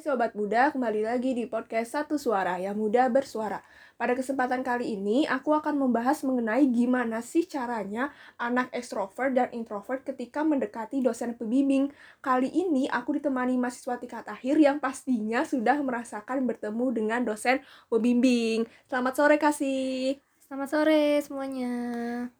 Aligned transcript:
Hai 0.00 0.08
Sobat 0.08 0.32
Muda, 0.32 0.72
kembali 0.72 1.04
lagi 1.04 1.36
di 1.36 1.44
podcast 1.44 1.92
Satu 1.92 2.16
Suara 2.16 2.56
yang 2.56 2.72
muda 2.72 3.12
bersuara. 3.12 3.60
Pada 4.00 4.16
kesempatan 4.16 4.64
kali 4.64 4.96
ini, 4.96 5.28
aku 5.28 5.52
akan 5.52 5.76
membahas 5.76 6.24
mengenai 6.24 6.64
gimana 6.72 7.20
sih 7.20 7.44
caranya 7.44 8.08
anak 8.40 8.72
ekstrovert 8.72 9.36
dan 9.36 9.52
introvert 9.52 10.00
ketika 10.00 10.40
mendekati 10.40 11.04
dosen 11.04 11.36
pembimbing. 11.36 11.92
Kali 12.24 12.48
ini 12.48 12.88
aku 12.88 13.20
ditemani 13.20 13.60
mahasiswa 13.60 14.00
tingkat 14.00 14.24
akhir 14.24 14.56
yang 14.56 14.80
pastinya 14.80 15.44
sudah 15.44 15.76
merasakan 15.84 16.48
bertemu 16.48 16.86
dengan 16.96 17.20
dosen 17.20 17.60
pembimbing. 17.92 18.64
Selamat 18.88 19.20
sore 19.20 19.36
Kasih. 19.36 20.16
Selamat 20.40 20.68
sore 20.80 21.20
semuanya. 21.20 21.72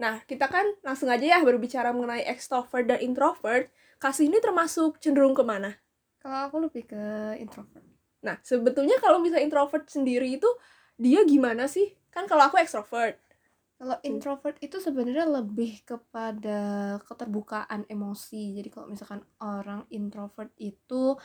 Nah, 0.00 0.24
kita 0.24 0.48
kan 0.48 0.64
langsung 0.80 1.12
aja 1.12 1.36
ya 1.36 1.44
berbicara 1.44 1.92
mengenai 1.92 2.24
extrovert 2.24 2.88
dan 2.88 3.04
introvert. 3.04 3.68
Kasih 4.00 4.32
ini 4.32 4.40
termasuk 4.40 4.96
cenderung 4.96 5.36
ke 5.36 5.44
mana? 5.44 5.76
Kalau 6.20 6.38
aku 6.46 6.56
lebih 6.68 6.84
ke 6.84 7.04
introvert. 7.40 7.84
Nah, 8.20 8.36
sebetulnya 8.44 9.00
kalau 9.00 9.18
misalnya 9.24 9.48
introvert 9.48 9.88
sendiri 9.88 10.36
itu 10.36 10.48
dia 11.00 11.24
gimana 11.24 11.64
sih? 11.64 11.96
Kan 12.12 12.28
kalau 12.28 12.52
aku 12.52 12.60
extrovert. 12.60 13.16
Kalau 13.80 13.96
introvert 14.04 14.60
itu 14.60 14.76
sebenarnya 14.76 15.24
lebih 15.24 15.80
kepada 15.88 17.00
keterbukaan 17.08 17.88
emosi. 17.88 18.52
Jadi 18.52 18.68
kalau 18.68 18.92
misalkan 18.92 19.24
orang 19.40 19.88
introvert 19.88 20.52
itu 20.60 21.16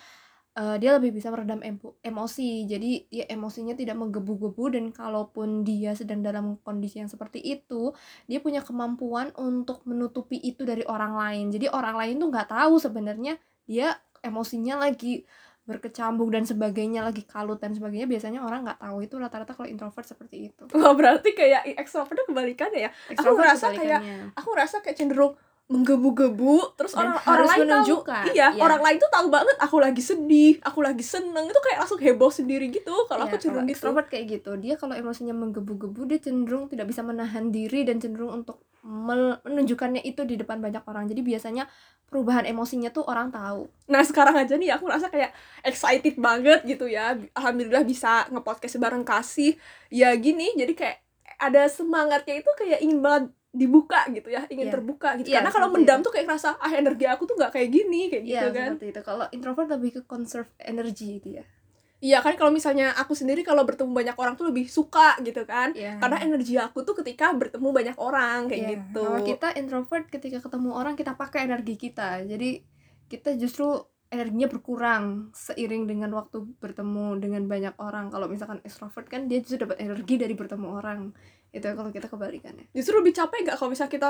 uh, 0.55 0.75
dia 0.79 0.95
lebih 0.95 1.19
bisa 1.19 1.27
meredam 1.35 1.59
emo 1.59 1.99
emosi. 1.99 2.63
Jadi 2.63 3.11
dia 3.11 3.27
emosinya 3.27 3.75
tidak 3.75 3.99
menggebu-gebu 3.99 4.71
dan 4.71 4.85
kalaupun 4.95 5.67
dia 5.67 5.91
sedang 5.99 6.23
dalam 6.23 6.55
kondisi 6.63 7.03
yang 7.03 7.11
seperti 7.11 7.43
itu, 7.43 7.91
dia 8.23 8.39
punya 8.39 8.63
kemampuan 8.63 9.35
untuk 9.35 9.83
menutupi 9.83 10.39
itu 10.39 10.63
dari 10.63 10.87
orang 10.87 11.19
lain. 11.19 11.45
Jadi 11.51 11.67
orang 11.67 11.99
lain 11.99 12.15
tuh 12.23 12.31
nggak 12.31 12.49
tahu 12.55 12.79
sebenarnya 12.79 13.35
dia 13.67 13.99
emosinya 14.25 14.75
lagi 14.79 15.23
berkecambuk 15.63 16.29
dan 16.29 16.43
sebagainya 16.43 17.01
lagi 17.01 17.21
kalut 17.23 17.57
dan 17.57 17.71
sebagainya 17.71 18.05
biasanya 18.05 18.37
orang 18.39 18.61
nggak 18.63 18.77
tahu 18.77 18.97
itu 18.99 19.15
rata-rata 19.15 19.51
kalau 19.51 19.65
introvert 19.65 20.05
seperti 20.05 20.49
itu. 20.49 20.63
Wah 20.75 20.93
berarti 20.93 21.31
kayak 21.31 21.65
ekstrovert 21.75 22.21
kebalikannya 22.23 22.85
ya. 22.85 22.91
Extrovert 23.07 23.25
aku 23.41 23.41
ngerasa 23.41 23.67
kayak 23.73 23.99
aku 24.33 24.47
ngerasa 24.47 24.75
kayak 24.79 24.93
cenderung 24.95 25.33
menggebu-gebu 25.65 26.77
terus 26.77 26.93
Dan 26.93 27.09
orang 27.09 27.17
orang 27.25 27.47
lain 27.47 27.59
menunjukkan. 27.67 28.23
tahu 28.23 28.33
iya 28.33 28.47
Iya. 28.49 28.61
orang 28.61 28.81
lain 28.81 28.97
tuh 28.97 29.09
tahu 29.09 29.27
banget 29.29 29.57
aku 29.57 29.77
lagi 29.77 29.97
sedih 29.99 30.53
aku 30.61 30.79
lagi 30.79 31.01
seneng 31.03 31.45
itu 31.45 31.57
kayak 31.59 31.77
langsung 31.79 31.97
heboh 31.97 32.29
sendiri 32.29 32.69
gitu 32.69 32.93
kalau 33.05 33.25
Iya, 33.25 33.27
aku 33.27 33.37
cenderung 33.39 33.57
kalau 33.59 33.65
gitu 33.67 33.81
extrovert 33.81 34.07
kayak 34.07 34.25
gitu 34.31 34.51
dia 34.55 34.73
kalau 34.75 34.93
emosinya 34.93 35.33
menggebu-gebu 35.33 36.05
dia 36.05 36.21
cenderung 36.21 36.65
tidak 36.67 36.85
bisa 36.85 37.01
menahan 37.01 37.49
diri 37.49 37.81
dan 37.81 37.97
cenderung 37.97 38.31
untuk 38.35 38.61
menunjukkannya 38.85 40.01
itu 40.01 40.21
di 40.23 40.37
depan 40.37 40.61
banyak 40.61 40.85
orang. 40.85 41.09
Jadi 41.09 41.19
biasanya 41.19 41.65
perubahan 42.05 42.45
emosinya 42.45 42.93
tuh 42.93 43.01
orang 43.03 43.33
tahu. 43.33 43.65
Nah 43.89 44.05
sekarang 44.05 44.37
aja 44.37 44.53
nih 44.53 44.69
aku 44.71 44.85
rasa 44.85 45.09
kayak 45.09 45.33
excited 45.61 46.15
banget 46.15 46.61
gitu 46.63 46.85
ya. 46.85 47.17
Alhamdulillah 47.33 47.81
bisa 47.81 48.29
ngepodcast 48.29 48.77
bareng 48.77 49.01
kasih. 49.01 49.57
Ya 49.89 50.13
gini 50.13 50.53
jadi 50.53 50.71
kayak 50.71 50.97
ada 51.35 51.65
semangatnya 51.67 52.39
itu 52.39 52.51
kayak 52.55 52.79
ingin 52.79 53.01
banget 53.01 53.23
dibuka 53.51 54.03
gitu 54.11 54.27
ya 54.29 54.43
ingin 54.47 54.67
Iya. 54.67 54.73
terbuka 54.75 55.09
gitu. 55.15 55.31
Iya, 55.31 55.39
karena 55.39 55.51
kalau 55.51 55.67
mendam 55.71 55.99
itu. 55.99 56.05
tuh 56.05 56.11
kayak 56.11 56.27
ngerasa 56.27 56.59
ah 56.59 56.71
energi 56.71 57.05
aku 57.07 57.23
tuh 57.23 57.35
nggak 57.39 57.51
kayak 57.55 57.69
gini 57.71 58.01
kayak 58.11 58.23
gitu 58.27 58.35
Iya 58.35 58.51
kan. 58.51 58.69
seperti 58.75 58.87
itu. 58.91 59.01
Kalau 59.01 59.25
introvert 59.31 59.69
lebih 59.71 59.89
ke 59.95 60.01
conserve 60.05 60.51
energy 60.61 61.23
dia 61.23 61.43
Iya 62.03 62.19
kan 62.19 62.35
kalau 62.35 62.51
misalnya 62.51 62.91
aku 62.99 63.15
sendiri 63.15 63.39
kalau 63.41 63.63
bertemu 63.63 63.89
banyak 63.95 64.15
orang 64.19 64.35
tuh 64.35 64.51
lebih 64.51 64.67
suka 64.67 65.15
gitu 65.23 65.47
kan. 65.47 65.71
Iya. 65.71 65.97
Karena 65.97 66.19
energi 66.21 66.59
aku 66.59 66.83
tuh 66.83 66.93
ketika 66.99 67.31
bertemu 67.31 67.71
banyak 67.71 67.97
orang 67.97 68.51
kayak 68.51 68.61
Iya, 68.61 68.69
gitu. 68.75 69.03
Kalau 69.07 69.21
kita 69.23 69.47
introvert 69.55 70.05
ketika 70.11 70.37
ketemu 70.43 70.69
orang 70.75 70.93
kita 70.99 71.15
pakai 71.15 71.47
energi 71.47 71.75
kita. 71.79 72.21
Jadi 72.27 72.61
kita 73.07 73.39
justru 73.39 73.79
energinya 74.11 74.47
berkurang 74.51 75.33
seiring 75.33 75.89
dengan 75.89 76.11
waktu 76.13 76.43
bertemu 76.59 77.17
dengan 77.17 77.43
banyak 77.47 77.75
orang. 77.79 78.11
Kalau 78.11 78.27
misalkan 78.27 78.59
extrovert 78.67 79.07
kan 79.07 79.31
dia 79.31 79.39
justru 79.39 79.63
dapat 79.63 79.79
energi 79.79 80.19
dari 80.19 80.35
bertemu 80.35 80.67
orang. 80.67 81.15
Itu 81.55 81.71
kalau 81.71 81.89
kita 81.95 82.11
kebalikannya. 82.11 82.69
Justru 82.75 82.99
lebih 82.99 83.15
capek 83.15 83.47
nggak 83.47 83.57
kalau 83.57 83.71
misalnya 83.71 83.93
kita 83.95 84.09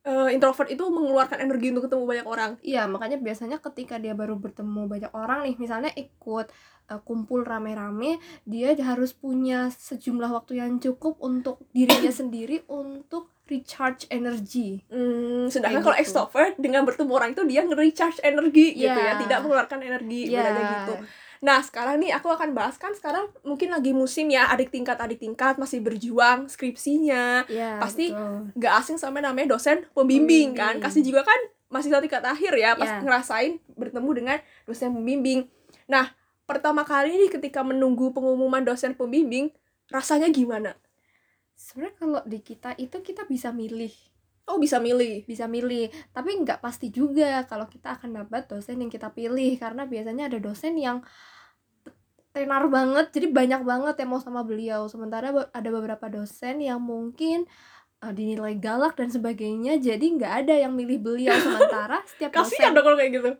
eh, 0.00 0.28
introvert 0.32 0.68
itu 0.72 0.84
mengeluarkan 0.88 1.38
energi 1.40 1.72
untuk 1.72 1.88
ketemu 1.88 2.04
banyak 2.08 2.26
orang. 2.26 2.50
Iya, 2.64 2.88
makanya 2.88 3.20
biasanya 3.20 3.60
ketika 3.60 4.00
dia 4.00 4.16
baru 4.16 4.36
bertemu 4.40 4.88
banyak 4.88 5.12
orang 5.12 5.44
nih, 5.44 5.56
misalnya 5.60 5.90
ikut 5.92 6.48
uh, 6.90 7.00
kumpul 7.04 7.44
rame-rame, 7.46 8.18
dia 8.48 8.74
harus 8.80 9.12
punya 9.12 9.70
sejumlah 9.70 10.30
waktu 10.32 10.58
yang 10.58 10.80
cukup 10.82 11.20
untuk 11.22 11.62
dirinya 11.70 12.10
sendiri 12.20 12.64
untuk 12.66 13.30
recharge 13.50 14.06
energi. 14.14 14.78
Hmm, 14.86 15.50
sedangkan 15.50 15.82
kalau 15.82 15.98
gitu. 15.98 16.06
extrovert 16.06 16.54
dengan 16.54 16.86
bertemu 16.86 17.10
orang 17.10 17.30
itu 17.34 17.42
dia 17.50 17.66
nge-recharge 17.66 18.22
energi 18.22 18.78
gitu 18.78 18.94
Iya. 18.94 19.10
ya, 19.10 19.14
tidak 19.18 19.38
mengeluarkan 19.42 19.80
energi 19.82 20.30
Iya. 20.30 20.38
bedanya 20.38 20.62
gitu. 20.70 20.94
Nah, 21.40 21.64
sekarang 21.64 22.04
nih 22.04 22.12
aku 22.12 22.28
akan 22.28 22.52
bahas 22.52 22.76
kan 22.76 22.92
sekarang 22.92 23.32
mungkin 23.40 23.72
lagi 23.72 23.96
musim 23.96 24.28
ya 24.28 24.52
adik 24.52 24.68
tingkat 24.68 25.00
adik 25.00 25.16
tingkat 25.24 25.56
masih 25.56 25.80
berjuang 25.80 26.52
skripsinya, 26.52 27.48
Iya, 27.48 27.80
Pasti 27.80 28.12
nggak 28.56 28.74
asing 28.84 29.00
sama 29.00 29.24
namanya 29.24 29.56
dosen 29.56 29.88
pembimbing 29.96 30.52
kan. 30.52 30.76
Pembimbing. 30.76 30.84
kasih 30.84 31.02
juga 31.02 31.24
kan 31.24 31.40
masih 31.72 31.88
tingkat 31.96 32.20
akhir 32.26 32.52
ya 32.60 32.76
pas 32.76 32.92
Ya. 32.92 33.00
ngerasain 33.00 33.56
bertemu 33.72 34.10
dengan 34.12 34.38
dosen 34.68 34.92
pembimbing. 34.92 35.48
Nah 35.88 36.12
pertama 36.44 36.84
kali 36.84 37.16
nih 37.16 37.30
ketika 37.32 37.64
menunggu 37.64 38.12
pengumuman 38.12 38.60
dosen 38.60 38.92
pembimbing 38.92 39.48
rasanya 39.88 40.28
gimana? 40.28 40.76
Sebenarnya 41.56 41.96
kalau 41.96 42.20
di 42.28 42.40
kita 42.44 42.72
itu 42.76 43.00
kita 43.00 43.24
bisa 43.24 43.48
milih, 43.52 43.92
oh 44.44 44.56
bisa 44.56 44.80
milih? 44.80 45.24
Bisa 45.24 45.44
milih, 45.46 45.88
tapi 46.10 46.36
nggak 46.36 46.58
pasti 46.58 46.88
juga 46.88 47.44
kalau 47.46 47.64
kita 47.64 47.96
akan 47.96 48.24
dapat 48.24 48.48
dosen 48.48 48.80
yang 48.80 48.88
kita 48.90 49.12
pilih. 49.12 49.56
Karena 49.56 49.84
biasanya 49.84 50.26
ada 50.26 50.40
dosen 50.40 50.74
yang 50.80 51.04
tenar 52.30 52.66
banget, 52.70 53.10
jadi 53.10 53.26
banyak 53.30 53.62
banget 53.66 53.94
yang 54.00 54.10
mau 54.14 54.22
sama 54.22 54.46
beliau. 54.46 54.86
Sementara 54.86 55.30
ada 55.34 55.68
beberapa 55.70 56.06
dosen 56.06 56.62
yang 56.62 56.78
mungkin 56.78 57.50
uh, 58.02 58.12
dinilai 58.14 58.54
galak 58.58 58.94
dan 58.94 59.10
sebagainya, 59.10 59.82
jadi 59.82 60.02
nggak 60.02 60.32
ada 60.46 60.54
yang 60.66 60.72
milih 60.74 61.02
beliau. 61.02 61.34
Sementara 61.34 62.02
setiap 62.10 62.30
kasihan 62.30 62.70
dosen 62.70 62.76
dong 62.76 62.84
kalau 62.86 62.98
kayak 62.98 63.12
gitu 63.18 63.30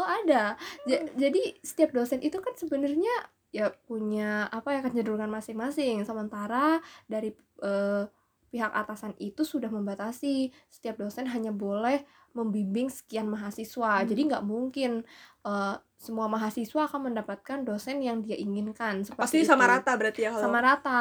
Oh 0.00 0.08
ada. 0.08 0.56
Ja- 0.88 1.04
jadi 1.12 1.60
setiap 1.60 1.92
dosen 1.92 2.24
itu 2.24 2.40
kan 2.40 2.56
sebenarnya 2.56 3.12
ya 3.52 3.68
punya 3.84 4.48
apa 4.48 4.72
ya 4.72 4.80
kecenderungan 4.80 5.28
masing-masing. 5.28 6.00
Sementara 6.08 6.80
dari 7.04 7.36
eh, 7.60 8.04
pihak 8.48 8.72
atasan 8.72 9.12
itu 9.20 9.44
sudah 9.44 9.68
membatasi 9.68 10.50
setiap 10.72 10.96
dosen 10.96 11.28
hanya 11.28 11.52
boleh 11.52 12.00
membimbing 12.32 12.88
sekian 12.88 13.28
mahasiswa. 13.28 14.00
Hmm. 14.00 14.08
Jadi 14.08 14.20
nggak 14.32 14.44
mungkin 14.48 15.04
eh, 15.44 15.76
semua 16.00 16.26
mahasiswa 16.26 16.88
akan 16.88 17.12
mendapatkan 17.12 17.60
dosen 17.60 18.00
yang 18.00 18.24
dia 18.24 18.34
inginkan. 18.34 19.04
pasti 19.14 19.44
Seperti 19.44 19.44
sama 19.44 19.68
itu. 19.68 19.72
rata 19.76 19.92
berarti 20.00 20.20
ya 20.24 20.30
kalau 20.32 20.42
Sama 20.48 20.58
rata. 20.64 21.00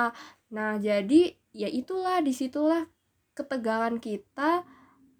Nah 0.51 0.75
jadi 0.75 1.21
ya 1.55 1.71
itulah 1.71 2.19
di 2.19 2.35
situlah 2.35 2.83
ketegangan 3.31 3.95
kita 3.97 4.67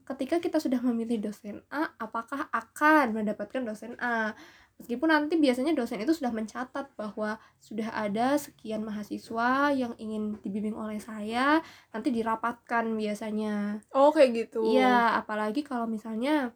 ketika 0.04 0.42
kita 0.42 0.58
sudah 0.60 0.82
memilih 0.84 1.32
dosen 1.32 1.64
A, 1.70 1.96
apakah 1.96 2.50
akan 2.52 3.14
mendapatkan 3.16 3.62
dosen 3.64 3.96
A? 4.04 4.34
Meskipun 4.80 5.12
nanti 5.12 5.36
biasanya 5.36 5.76
dosen 5.76 6.00
itu 6.00 6.16
sudah 6.16 6.32
mencatat 6.32 6.96
bahwa 6.96 7.36
sudah 7.60 7.92
ada 7.92 8.40
sekian 8.40 8.80
mahasiswa 8.84 9.76
yang 9.76 9.92
ingin 10.00 10.40
dibimbing 10.40 10.72
oleh 10.76 11.04
saya, 11.04 11.60
nanti 11.92 12.16
dirapatkan 12.16 12.88
biasanya. 12.96 13.84
oh 13.92 14.10
kayak 14.16 14.32
gitu 14.48 14.64
Iya, 14.64 15.20
apalagi 15.20 15.68
kalau 15.68 15.84
misalnya 15.84 16.56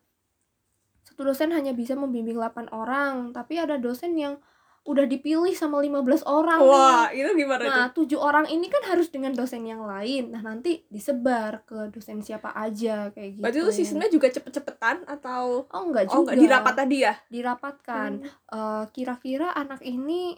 satu 1.13 1.29
dosen 1.29 1.53
hanya 1.53 1.71
bisa 1.71 1.93
membimbing 1.93 2.33
8 2.35 2.73
orang, 2.73 3.29
tapi 3.31 3.61
ada 3.61 3.77
dosen 3.77 4.17
yang 4.17 4.41
udah 4.83 5.07
dipilih 5.07 5.55
sama 5.55 5.79
15 5.79 6.27
orang 6.27 6.59
nih. 6.59 6.67
wah 6.67 7.07
itu 7.07 7.31
gimana 7.39 7.63
Nah, 7.63 7.87
tujuh 7.95 8.19
orang 8.19 8.51
ini 8.51 8.67
kan 8.67 8.83
harus 8.83 9.07
dengan 9.07 9.31
dosen 9.31 9.63
yang 9.63 9.79
lain. 9.79 10.35
Nah, 10.35 10.43
nanti 10.43 10.83
disebar 10.91 11.63
ke 11.63 11.87
dosen 11.87 12.19
siapa 12.19 12.51
aja 12.51 13.07
kayak 13.15 13.29
gitu. 13.39 13.43
berarti 13.45 13.59
itu 13.63 13.71
sistemnya 13.71 14.11
juga 14.11 14.27
cepet-cepetan 14.27 15.07
atau 15.07 15.71
Oh, 15.71 15.83
enggak 15.87 16.11
oh 16.11 16.19
juga. 16.19 16.35
nggak 16.35 16.39
dirapat 16.43 16.73
tadi 16.75 16.97
ya 16.99 17.13
Dirapatkan. 17.31 18.11
Hmm. 18.19 18.27
Eh, 18.27 18.83
kira-kira 18.91 19.55
anak 19.55 19.79
ini 19.87 20.35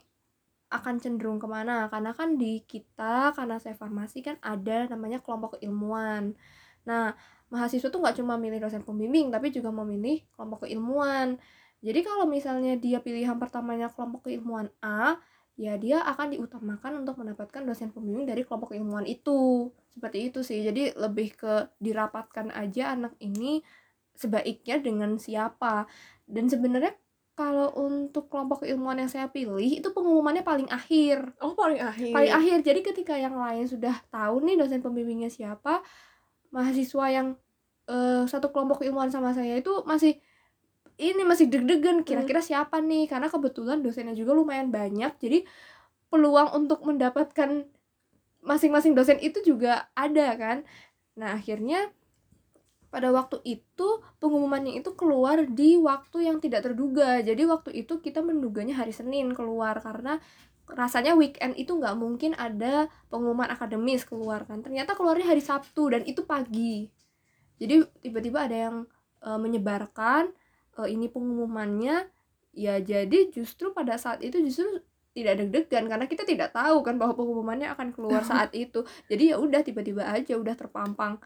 akan 0.70 0.96
cenderung 1.02 1.42
ke 1.42 1.50
mana? 1.50 1.90
Karena 1.90 2.14
kan 2.14 2.38
di 2.38 2.62
kita, 2.70 3.34
karena 3.34 3.58
saya 3.58 3.74
farmasi 3.74 4.22
kan 4.22 4.38
ada 4.46 4.86
namanya 4.86 5.26
kelompok 5.26 5.58
keilmuan. 5.58 6.38
Nah, 6.86 7.18
mahasiswa 7.56 7.88
tuh 7.88 8.04
nggak 8.04 8.20
cuma 8.20 8.36
milih 8.36 8.60
dosen 8.60 8.84
pembimbing, 8.84 9.32
tapi 9.32 9.56
juga 9.56 9.72
memilih 9.72 10.28
kelompok 10.36 10.68
keilmuan. 10.68 11.40
Jadi 11.80 12.00
kalau 12.04 12.28
misalnya 12.28 12.76
dia 12.76 13.00
pilihan 13.00 13.40
pertamanya 13.40 13.88
kelompok 13.88 14.28
keilmuan 14.28 14.68
A, 14.84 15.16
ya 15.56 15.80
dia 15.80 16.04
akan 16.04 16.36
diutamakan 16.36 17.08
untuk 17.08 17.24
mendapatkan 17.24 17.64
dosen 17.64 17.96
pembimbing 17.96 18.28
dari 18.28 18.44
kelompok 18.44 18.76
keilmuan 18.76 19.08
itu. 19.08 19.72
Seperti 19.88 20.28
itu 20.34 20.44
sih. 20.44 20.60
Jadi 20.60 20.92
lebih 21.00 21.40
ke 21.40 21.72
dirapatkan 21.80 22.52
aja 22.52 22.92
anak 22.92 23.16
ini 23.24 23.64
sebaiknya 24.12 24.84
dengan 24.84 25.16
siapa. 25.16 25.88
Dan 26.28 26.52
sebenarnya 26.52 26.92
kalau 27.36 27.68
untuk 27.76 28.32
kelompok 28.32 28.64
keilmuan 28.64 28.96
yang 28.96 29.12
saya 29.12 29.28
pilih 29.28 29.84
itu 29.84 29.92
pengumumannya 29.92 30.40
paling 30.42 30.72
akhir 30.72 31.36
oh 31.44 31.52
paling 31.52 31.84
akhir 31.84 32.16
paling 32.16 32.32
akhir 32.32 32.58
jadi 32.64 32.80
ketika 32.80 33.20
yang 33.20 33.36
lain 33.36 33.68
sudah 33.68 33.92
tahu 34.08 34.40
nih 34.40 34.56
dosen 34.56 34.80
pembimbingnya 34.80 35.28
siapa 35.28 35.84
mahasiswa 36.56 37.06
yang 37.12 37.28
eh, 37.90 38.24
satu 38.26 38.50
kelompok 38.54 38.82
keilmuan 38.84 39.10
sama 39.14 39.32
saya 39.34 39.58
itu 39.58 39.84
masih 39.86 40.18
ini 40.96 41.28
masih 41.28 41.52
deg-degan 41.52 42.08
kira-kira 42.08 42.40
siapa 42.40 42.80
nih? 42.80 43.12
Karena 43.12 43.28
kebetulan 43.28 43.84
dosennya 43.84 44.16
juga 44.16 44.32
lumayan 44.32 44.72
banyak 44.72 45.20
jadi 45.20 45.44
peluang 46.08 46.56
untuk 46.56 46.80
mendapatkan 46.88 47.68
masing-masing 48.46 48.96
dosen 48.96 49.20
itu 49.20 49.44
juga 49.44 49.92
ada 49.98 50.32
kan? 50.40 50.58
Nah 51.20 51.36
akhirnya 51.36 51.92
pada 52.88 53.12
waktu 53.12 53.44
itu 53.44 54.00
pengumumannya 54.24 54.80
itu 54.80 54.96
keluar 54.96 55.44
di 55.44 55.76
waktu 55.76 56.32
yang 56.32 56.40
tidak 56.40 56.64
terduga. 56.64 57.20
Jadi 57.20 57.44
waktu 57.44 57.76
itu 57.76 58.00
kita 58.00 58.24
menduganya 58.24 58.80
hari 58.80 58.96
Senin 58.96 59.36
keluar 59.36 59.84
karena 59.84 60.24
rasanya 60.72 61.12
weekend 61.20 61.60
itu 61.60 61.76
nggak 61.76 61.92
mungkin 62.00 62.32
ada 62.40 62.88
pengumuman 63.12 63.52
akademis 63.52 64.08
keluar 64.08 64.48
kan? 64.48 64.64
Ternyata 64.64 64.96
keluarnya 64.96 65.28
hari 65.28 65.44
Sabtu 65.44 65.92
dan 65.92 66.08
itu 66.08 66.24
pagi 66.24 66.88
jadi 67.56 67.88
tiba-tiba 68.04 68.46
ada 68.46 68.58
yang 68.70 68.76
e, 69.24 69.30
menyebarkan 69.40 70.32
e, 70.76 70.80
ini 70.92 71.08
pengumumannya. 71.08 72.08
Ya 72.56 72.80
jadi 72.80 73.32
justru 73.36 73.76
pada 73.76 74.00
saat 74.00 74.24
itu 74.24 74.40
justru 74.40 74.80
tidak 75.16 75.44
deg-degan 75.44 75.88
karena 75.88 76.08
kita 76.08 76.28
tidak 76.28 76.52
tahu 76.52 76.84
kan 76.84 77.00
bahwa 77.00 77.16
pengumumannya 77.16 77.72
akan 77.72 77.96
keluar 77.96 78.24
saat 78.32 78.52
itu. 78.56 78.84
Jadi 79.08 79.32
ya 79.32 79.40
udah 79.40 79.64
tiba-tiba 79.64 80.04
aja 80.08 80.36
udah 80.36 80.56
terpampang. 80.56 81.20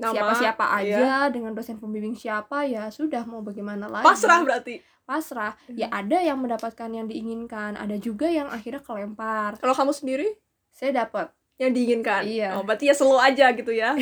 Siapa-siapa 0.00 0.64
iya. 0.80 0.96
aja 0.96 1.08
dengan 1.28 1.52
dosen 1.52 1.76
pembimbing 1.76 2.16
siapa 2.16 2.64
ya 2.64 2.88
sudah 2.88 3.20
mau 3.28 3.44
bagaimana 3.44 3.84
lagi? 3.84 4.06
Pasrah 4.08 4.40
berarti? 4.40 4.80
Pasrah. 5.04 5.52
Ya 5.68 5.92
Hmm. 5.92 6.00
ada 6.00 6.18
yang 6.24 6.38
mendapatkan 6.40 6.88
yang 6.88 7.04
diinginkan 7.04 7.76
ada 7.76 8.00
juga 8.00 8.32
yang 8.32 8.48
akhirnya 8.48 8.80
kelempar. 8.80 9.60
Kalau 9.60 9.76
kamu 9.76 9.92
sendiri? 9.92 10.28
Saya 10.72 11.04
dapat 11.04 11.28
yang 11.60 11.76
diinginkan. 11.76 12.24
Iya. 12.24 12.56
oh 12.56 12.64
berarti 12.64 12.88
ya 12.88 12.94
slow 12.96 13.20
aja 13.20 13.52
gitu 13.52 13.68
ya. 13.68 13.92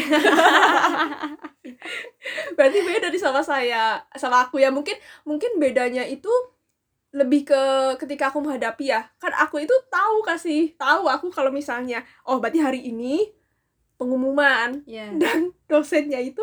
Berarti 2.56 2.78
beda 2.82 3.10
dari 3.10 3.18
sama 3.18 3.42
saya 3.42 4.02
sama 4.14 4.46
aku 4.46 4.62
ya. 4.62 4.70
Mungkin 4.70 4.94
mungkin 5.26 5.58
bedanya 5.58 6.06
itu 6.06 6.30
lebih 7.10 7.48
ke 7.48 7.62
ketika 7.98 8.30
aku 8.30 8.38
menghadapi 8.44 8.94
ya. 8.94 9.10
Kan 9.18 9.34
aku 9.34 9.62
itu 9.62 9.74
tahu 9.90 10.22
kasih 10.22 10.74
tahu 10.78 11.10
aku 11.10 11.34
kalau 11.34 11.50
misalnya 11.50 12.06
oh 12.22 12.38
berarti 12.38 12.62
hari 12.62 12.80
ini 12.86 13.26
pengumuman 13.98 14.86
ya 14.86 15.10
dan 15.18 15.50
dosennya 15.66 16.22
itu 16.22 16.42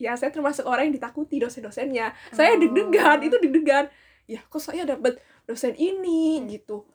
ya 0.00 0.18
saya 0.18 0.34
termasuk 0.34 0.66
orang 0.66 0.90
yang 0.90 0.96
ditakuti 0.98 1.38
dosen-dosennya. 1.38 2.10
Saya 2.34 2.56
Oh. 2.56 2.60
deg-degan 2.66 3.22
itu 3.22 3.36
deg-degan. 3.38 3.86
Ya 4.26 4.42
kok 4.46 4.62
saya 4.62 4.82
dapat 4.82 5.18
dosen 5.46 5.78
ini 5.78 6.42
gitu. 6.50 6.86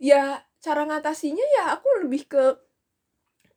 Ya 0.00 0.44
cara 0.62 0.86
ngatasinya 0.88 1.44
ya 1.60 1.64
aku 1.76 2.06
lebih 2.06 2.24
ke 2.30 2.71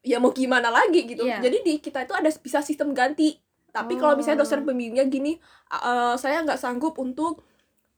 ya 0.06 0.18
mau 0.18 0.30
gimana 0.30 0.69
lagi 0.69 1.04
gitu 1.04 1.25
Iya. 1.25 1.42
jadi 1.42 1.57
di 1.60 1.74
kita 1.80 2.06
itu 2.06 2.13
ada 2.13 2.30
bisa 2.30 2.62
sistem 2.62 2.94
ganti 2.94 3.34
tapi 3.69 3.98
kalau 3.98 4.13
misalnya 4.13 4.40
dosen 4.40 4.62
Oh. 4.62 4.66
pembimbingnya 4.66 5.04
gini 5.06 5.36
"Eh, 5.68 6.16
saya 6.16 6.40
nggak 6.40 6.56
sanggup 6.56 6.96
untuk 6.96 7.42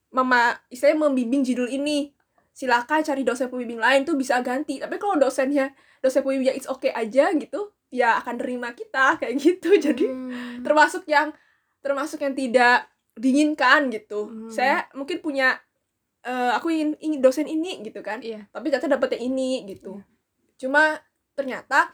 mema 0.09 0.55
saya 0.69 0.95
membimbing 0.95 1.43
judul 1.43 1.67
ini 1.67 2.09
silakan 2.49 3.03
cari 3.03 3.21
dosen 3.21 3.45
pembimbing 3.47 3.77
lain 3.77 4.01
tuh 4.01 4.15
bisa 4.15 4.39
ganti 4.41 4.79
tapi 4.79 4.95
kalau 4.95 5.13
dosennya 5.15 5.69
dosen 5.99 6.23
pembimbingnya 6.23 6.55
it's 6.55 6.65
okay 6.65 6.89
aja 6.89 7.29
gitu 7.29 7.69
ya 7.89 8.17
akan 8.17 8.35
terima 8.35 8.71
kita 8.71 9.19
kayak 9.19 9.35
gitu 9.43 9.75
jadi 9.75 10.07
Hmm. 10.07 10.63
termasuk 10.63 11.05
yang 11.05 11.35
termasuk 11.79 12.19
yang 12.19 12.33
tidak 12.33 12.87
diinginkan 13.13 13.91
gitu 13.91 14.25
Hmm. 14.25 14.49
saya 14.49 14.87
mungkin 14.93 15.19
punya 15.19 15.59
eh, 16.23 16.51
aku 16.51 16.67
ingin, 16.69 16.89
ingin 16.99 17.19
dosen 17.19 17.45
ini 17.45 17.79
gitu 17.81 18.01
kan 18.01 18.19
iya 18.19 18.49
tapi 18.49 18.67
ternyata 18.67 18.89
dapetnya 18.89 19.21
ini 19.21 19.63
gitu 19.67 19.95
Iya. 19.95 20.03
cuma 20.57 20.83
ternyata 21.37 21.93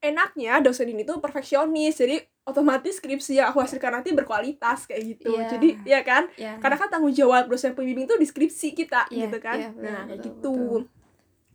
enaknya 0.00 0.64
dosen 0.64 0.88
ini 0.88 1.04
tuh 1.04 1.20
perfeksionis. 1.20 2.00
Jadi 2.00 2.16
otomatis 2.48 2.96
skripsi 2.96 3.36
yang 3.36 3.52
aku 3.52 3.60
hasilkan 3.60 4.00
nanti 4.00 4.16
berkualitas 4.16 4.88
kayak 4.88 5.02
gitu. 5.04 5.36
Iya. 5.36 5.46
jadi 5.52 5.68
ya 5.84 6.00
kan? 6.00 6.24
Ya 6.40 6.56
karena 6.58 6.76
kan 6.80 6.88
tanggung 6.88 7.12
jawab 7.12 7.46
dosen 7.46 7.76
pembimbing 7.76 8.08
tuh 8.08 8.16
di 8.16 8.24
skripsi 8.26 8.72
kita 8.72 9.06
Iya, 9.12 9.28
gitu 9.28 9.38
kan? 9.38 9.58
iya, 9.60 9.68
betul, 9.70 9.84
nah 9.84 10.00
kayak 10.08 10.18
betul, 10.18 10.24
gitu. 10.24 10.50
betul. 10.56 10.80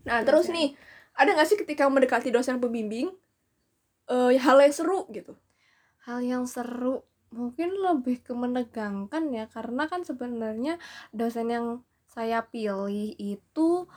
nah 0.06 0.18
Betul 0.22 0.27
terus 0.30 0.45
sekali. 0.45 0.56
nih 0.62 0.68
ada 1.18 1.30
nggak 1.33 1.48
sih 1.50 1.57
ketika 1.57 1.83
mendekati 1.89 2.30
dosen 2.30 2.62
pembimbing 2.62 3.07
eh 4.06 4.38
hal 4.38 4.57
yang 4.62 4.72
seru 4.72 5.10
gitu? 5.10 5.33
Hal 6.06 6.22
yang 6.22 6.45
seru 6.45 7.01
mungkin 7.33 7.74
lebih 7.74 8.22
ke 8.22 8.31
menegangkan 8.38 9.33
ya. 9.33 9.50
Karena 9.50 9.89
kan 9.89 10.06
sebenarnya 10.06 10.77
dosen 11.10 11.50
yang 11.50 11.81
saya 12.06 12.45
pilih 12.45 13.18
itu 13.18 13.89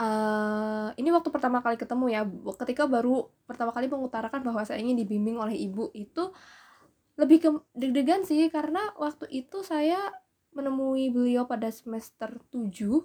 eh 0.00 0.88
ini 0.96 1.08
waktu 1.12 1.28
pertama 1.28 1.60
kali 1.60 1.76
ketemu 1.76 2.06
ya. 2.08 2.22
Ketika 2.56 2.88
baru 2.88 3.28
pertama 3.44 3.70
kali 3.76 3.86
mengutarakan 3.92 4.40
bahwa 4.40 4.64
saya 4.64 4.80
ingin 4.80 4.96
dibimbing 5.04 5.36
oleh 5.36 5.52
ibu 5.52 5.92
itu 5.92 6.32
lebih 7.20 7.38
ke 7.44 7.48
deg-degan 7.76 8.24
sih. 8.24 8.48
Karena 8.48 8.80
waktu 8.96 9.28
itu 9.28 9.60
saya 9.60 10.00
menemui 10.56 11.12
beliau 11.12 11.44
pada 11.44 11.68
semester 11.68 12.40
7 12.48 13.04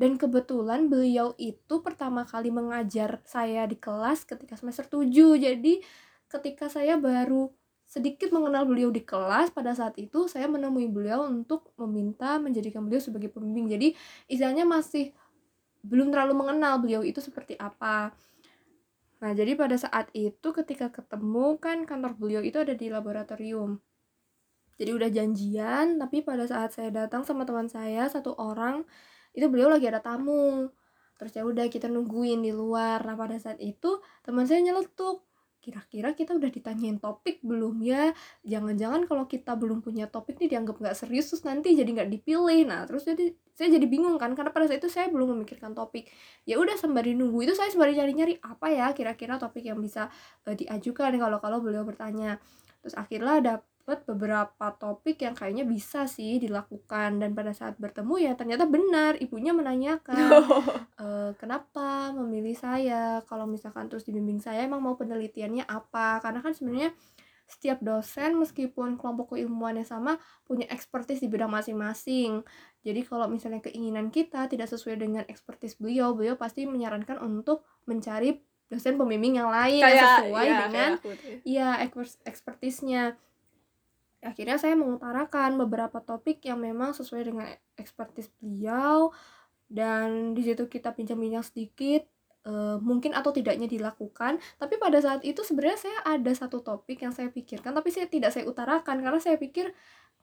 dan 0.00 0.16
kebetulan 0.16 0.86
beliau 0.88 1.34
itu 1.36 1.80
pertama 1.82 2.24
kali 2.24 2.48
mengajar 2.48 3.20
saya 3.26 3.66
di 3.68 3.76
kelas 3.76 4.24
ketika 4.24 4.56
semester 4.56 4.86
7 4.86 5.10
jadi 5.36 5.74
ketika 6.28 6.70
saya 6.70 6.96
baru 6.96 7.50
sedikit 7.88 8.28
mengenal 8.36 8.68
beliau 8.68 8.92
di 8.92 9.00
kelas 9.00 9.48
pada 9.48 9.72
saat 9.72 9.96
itu 9.96 10.28
saya 10.28 10.44
menemui 10.44 10.92
beliau 10.92 11.24
untuk 11.24 11.72
meminta 11.80 12.36
menjadikan 12.36 12.84
beliau 12.84 13.00
sebagai 13.00 13.32
pembimbing. 13.32 13.64
Jadi 13.72 13.88
istilahnya 14.28 14.68
masih 14.68 15.16
belum 15.84 16.10
terlalu 16.10 16.34
mengenal 16.34 16.82
beliau 16.82 17.02
itu 17.06 17.22
seperti 17.22 17.54
apa. 17.58 18.10
Nah 19.18 19.30
jadi 19.34 19.58
pada 19.58 19.74
saat 19.74 20.10
itu 20.14 20.48
ketika 20.54 20.90
ketemu 20.94 21.58
kan 21.58 21.82
kantor 21.86 22.14
beliau 22.14 22.42
itu 22.42 22.58
ada 22.62 22.74
di 22.74 22.86
laboratorium. 22.90 23.78
Jadi 24.78 24.90
udah 24.94 25.10
janjian 25.10 25.98
tapi 25.98 26.22
pada 26.22 26.46
saat 26.46 26.70
saya 26.70 26.94
datang 26.94 27.26
sama 27.26 27.42
teman 27.42 27.66
saya 27.66 28.06
satu 28.06 28.34
orang 28.38 28.86
itu 29.34 29.46
beliau 29.50 29.68
lagi 29.68 29.90
ada 29.90 29.98
tamu. 30.00 30.70
Terus 31.18 31.32
ya 31.34 31.42
udah 31.42 31.66
kita 31.66 31.90
nungguin 31.90 32.46
di 32.46 32.54
luar. 32.54 33.02
Nah 33.02 33.18
pada 33.18 33.36
saat 33.36 33.58
itu 33.58 33.98
teman 34.22 34.46
saya 34.46 34.62
nyeletuk 34.62 35.27
kira-kira 35.68 36.16
kita 36.16 36.32
udah 36.32 36.48
ditanyain 36.48 36.96
topik 36.96 37.44
belum 37.44 37.84
ya? 37.84 38.16
Jangan-jangan 38.48 39.04
kalau 39.04 39.28
kita 39.28 39.52
belum 39.52 39.84
punya 39.84 40.08
topik 40.08 40.40
nih 40.40 40.56
dianggap 40.56 40.80
nggak 40.80 40.96
serius 40.96 41.28
terus 41.28 41.44
nanti 41.44 41.76
jadi 41.76 41.84
nggak 41.92 42.08
dipilih. 42.08 42.64
Nah 42.64 42.88
terus 42.88 43.04
jadi 43.04 43.36
saya 43.52 43.76
jadi 43.76 43.84
bingung 43.84 44.16
kan 44.16 44.32
karena 44.32 44.48
pada 44.48 44.64
saat 44.64 44.80
itu 44.80 44.88
saya 44.88 45.12
belum 45.12 45.36
memikirkan 45.36 45.76
topik. 45.76 46.08
Ya 46.48 46.56
udah 46.56 46.80
sembari 46.80 47.12
nunggu 47.12 47.44
itu 47.44 47.52
saya 47.52 47.68
sembari 47.68 47.92
nyari-nyari 48.00 48.40
apa 48.40 48.72
ya 48.72 48.86
kira-kira 48.96 49.36
topik 49.36 49.68
yang 49.68 49.76
bisa 49.84 50.08
eh, 50.48 50.56
diajukan 50.56 51.12
kalau 51.20 51.38
kalau 51.44 51.60
beliau 51.60 51.84
bertanya. 51.84 52.40
Terus 52.80 52.96
akhirnya 52.96 53.60
dapat 53.88 54.04
beberapa 54.04 54.68
topik 54.76 55.24
yang 55.24 55.32
kayaknya 55.32 55.64
bisa 55.64 56.04
sih 56.04 56.36
dilakukan. 56.36 57.16
Dan 57.16 57.32
pada 57.32 57.56
saat 57.56 57.80
bertemu 57.80 58.20
ya 58.20 58.32
ternyata 58.36 58.68
benar 58.68 59.16
ibunya 59.16 59.56
menanyakan 59.56 60.28
eh, 61.00 61.32
kenapa 61.40 62.12
memilih 62.12 62.52
saya? 62.52 63.24
Kalau 63.24 63.48
misalkan 63.48 63.88
terus 63.88 64.04
dibimbing 64.04 64.44
saya 64.44 64.68
emang 64.68 64.84
mau 64.84 65.00
penelitiannya 65.00 65.64
apa? 65.64 66.20
Karena 66.20 66.44
kan 66.44 66.52
sebenarnya 66.52 66.92
setiap 67.48 67.80
dosen 67.80 68.36
meskipun 68.36 69.00
kelompok 69.00 69.32
keilmuannya 69.32 69.88
sama 69.88 70.20
punya 70.44 70.68
ekspertis 70.68 71.24
di 71.24 71.32
bidang 71.32 71.48
masing-masing. 71.48 72.44
Jadi 72.84 73.00
kalau 73.08 73.24
misalnya 73.32 73.64
keinginan 73.64 74.12
kita 74.12 74.52
tidak 74.52 74.68
sesuai 74.68 75.00
dengan 75.00 75.24
ekspertis 75.24 75.80
beliau 75.80 76.12
beliau 76.12 76.36
pasti 76.36 76.68
menyarankan 76.68 77.16
untuk 77.24 77.64
mencari 77.88 78.36
dosen 78.68 79.00
pembimbing 79.00 79.40
yang 79.40 79.48
lain 79.48 79.80
yang 79.80 79.96
sesuai 79.96 80.44
iya, 80.44 80.58
dengan 80.68 80.90
kayak 81.00 81.40
ya. 81.48 81.70
Ekspers- 81.80 82.20
ekspertisnya. 82.28 83.16
Akhirnya 84.18 84.58
saya 84.58 84.74
mengutarakan 84.74 85.54
beberapa 85.54 86.02
topik 86.02 86.42
yang 86.42 86.58
memang 86.58 86.90
sesuai 86.90 87.22
dengan 87.22 87.46
ekspertis 87.78 88.26
beliau 88.42 89.14
dan 89.70 90.34
di 90.34 90.42
situ 90.42 90.66
kita 90.66 90.90
bincang-bincang 90.90 91.46
sedikit 91.46 92.02
eh, 92.42 92.76
mungkin 92.82 93.14
atau 93.14 93.30
tidaknya 93.30 93.70
dilakukan. 93.70 94.42
Tapi 94.58 94.74
pada 94.80 94.98
saat 94.98 95.22
itu 95.22 95.46
sebenarnya 95.46 95.78
saya 95.78 95.98
ada 96.18 96.32
satu 96.34 96.58
topik 96.64 96.98
yang 97.04 97.14
saya 97.14 97.30
pikirkan 97.30 97.70
tapi 97.70 97.94
saya 97.94 98.10
tidak 98.10 98.34
saya 98.34 98.48
utarakan 98.50 98.98
karena 98.98 99.20
saya 99.22 99.38
pikir 99.38 99.70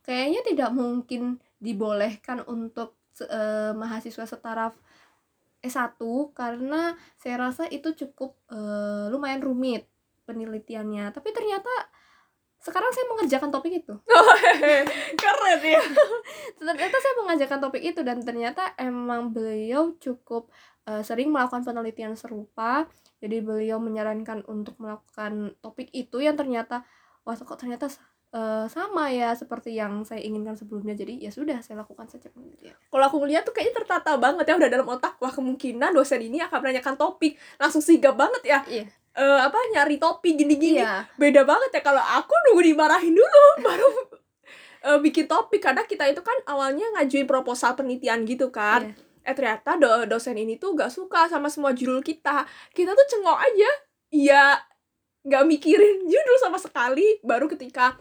kayaknya 0.04 0.42
tidak 0.44 0.70
mungkin 0.76 1.40
dibolehkan 1.64 2.44
untuk 2.52 3.00
eh, 3.24 3.72
mahasiswa 3.72 4.28
setara 4.28 4.76
S1 5.66 5.98
karena 6.38 6.94
saya 7.18 7.36
rasa 7.42 7.64
itu 7.72 7.96
cukup 7.96 8.36
eh, 8.52 9.08
lumayan 9.08 9.40
rumit 9.40 9.88
penelitiannya. 10.28 11.16
Tapi 11.16 11.30
ternyata 11.32 11.72
sekarang 12.66 12.90
saya 12.90 13.06
mengerjakan 13.14 13.54
topik 13.54 13.86
itu. 13.86 13.94
keren 15.22 15.60
ya 15.62 15.82
Ternyata 16.58 16.98
saya 16.98 17.14
mengajarkan 17.22 17.60
topik 17.62 17.84
itu 17.86 18.02
dan 18.02 18.26
ternyata 18.26 18.74
emang 18.82 19.30
beliau 19.30 19.94
cukup 20.02 20.50
eh, 20.90 21.06
sering 21.06 21.30
melakukan 21.30 21.62
penelitian 21.62 22.18
serupa. 22.18 22.90
Jadi 23.22 23.46
beliau 23.46 23.78
menyarankan 23.78 24.50
untuk 24.50 24.82
melakukan 24.82 25.54
topik 25.62 25.94
itu 25.94 26.18
yang 26.26 26.34
ternyata 26.34 26.82
wah 27.22 27.38
kok 27.38 27.54
ternyata 27.62 27.86
eh, 28.34 28.66
sama 28.66 29.14
ya 29.14 29.38
seperti 29.38 29.78
yang 29.78 30.02
saya 30.02 30.26
inginkan 30.26 30.58
sebelumnya. 30.58 30.98
Jadi 30.98 31.22
ya 31.22 31.30
sudah 31.30 31.62
saya 31.62 31.86
lakukan 31.86 32.10
saja 32.10 32.34
penelitian. 32.34 32.74
kalau 32.90 33.06
aku 33.06 33.22
ngeliat 33.22 33.46
tuh 33.46 33.54
kayaknya 33.54 33.86
tertata 33.86 34.18
banget 34.18 34.50
ya 34.50 34.58
udah 34.58 34.70
dalam 34.74 34.88
otak 34.90 35.22
wah 35.22 35.30
kemungkinan 35.30 35.94
dosen 35.94 36.18
ini 36.18 36.42
akan 36.42 36.66
menanyakan 36.66 36.98
topik 36.98 37.38
langsung 37.62 37.86
sigap 37.86 38.18
banget 38.18 38.42
ya 38.42 38.60
Iya. 38.66 38.86
Eh, 39.16 39.40
apa 39.42 39.56
nyari 39.72 39.96
topik 39.96 40.36
gini-gini. 40.36 40.84
Iya. 40.84 41.08
beda 41.16 41.42
banget 41.42 41.72
ya 41.72 41.82
kalau 41.82 42.04
aku 42.04 42.36
nunggu 42.44 42.62
dimarahin 42.66 43.16
dulu 43.16 43.44
baru 43.66 43.88
eh, 44.84 45.00
bikin 45.00 45.26
topik 45.26 45.64
karena 45.64 45.84
kita 45.84 46.04
itu 46.06 46.20
kan 46.20 46.36
awalnya 46.46 46.84
ngajuin 46.94 47.24
proposal 47.24 47.74
penelitian 47.74 48.24
gitu 48.24 48.52
kan. 48.52 48.92
Iya. 48.92 49.00
eh 49.24 49.34
ternyata 49.34 49.74
do- 49.76 50.06
dosen 50.06 50.36
ini 50.36 50.56
tuh 50.56 50.76
gak 50.76 50.92
suka 50.92 51.26
sama 51.26 51.48
semua 51.48 51.72
judul 51.72 52.00
kita. 52.00 52.44
Kita 52.70 52.92
tuh 52.92 53.08
cengok 53.10 53.40
aja. 53.40 53.72
Iya 54.12 54.46
nggak 55.24 55.44
mikirin 55.44 56.06
judul 56.06 56.38
sama 56.38 56.60
sekali. 56.60 57.18
Baru 57.20 57.48
ketika 57.48 57.98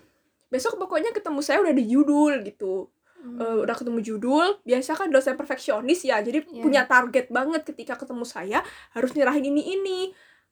besok 0.47 0.77
pokoknya 0.77 1.11
ketemu 1.11 1.41
saya 1.41 1.63
udah 1.63 1.73
di 1.73 1.87
judul 1.87 2.43
gitu. 2.43 2.91
Hmm. 3.17 3.39
Eh, 3.39 3.57
udah 3.63 3.73
ketemu 3.73 4.03
judul 4.03 4.61
biasa 4.61 4.93
kan 4.95 5.09
dosen 5.09 5.33
perfeksionis 5.33 6.03
ya. 6.03 6.21
Jadi 6.21 6.45
Iya. 6.45 6.61
punya 6.61 6.83
target 6.85 7.31
banget 7.31 7.65
ketika 7.65 7.97
ketemu 7.97 8.27
saya 8.27 8.61
harus 8.91 9.15
nyerahin 9.15 9.47
ini 9.47 9.63
ini 9.73 9.99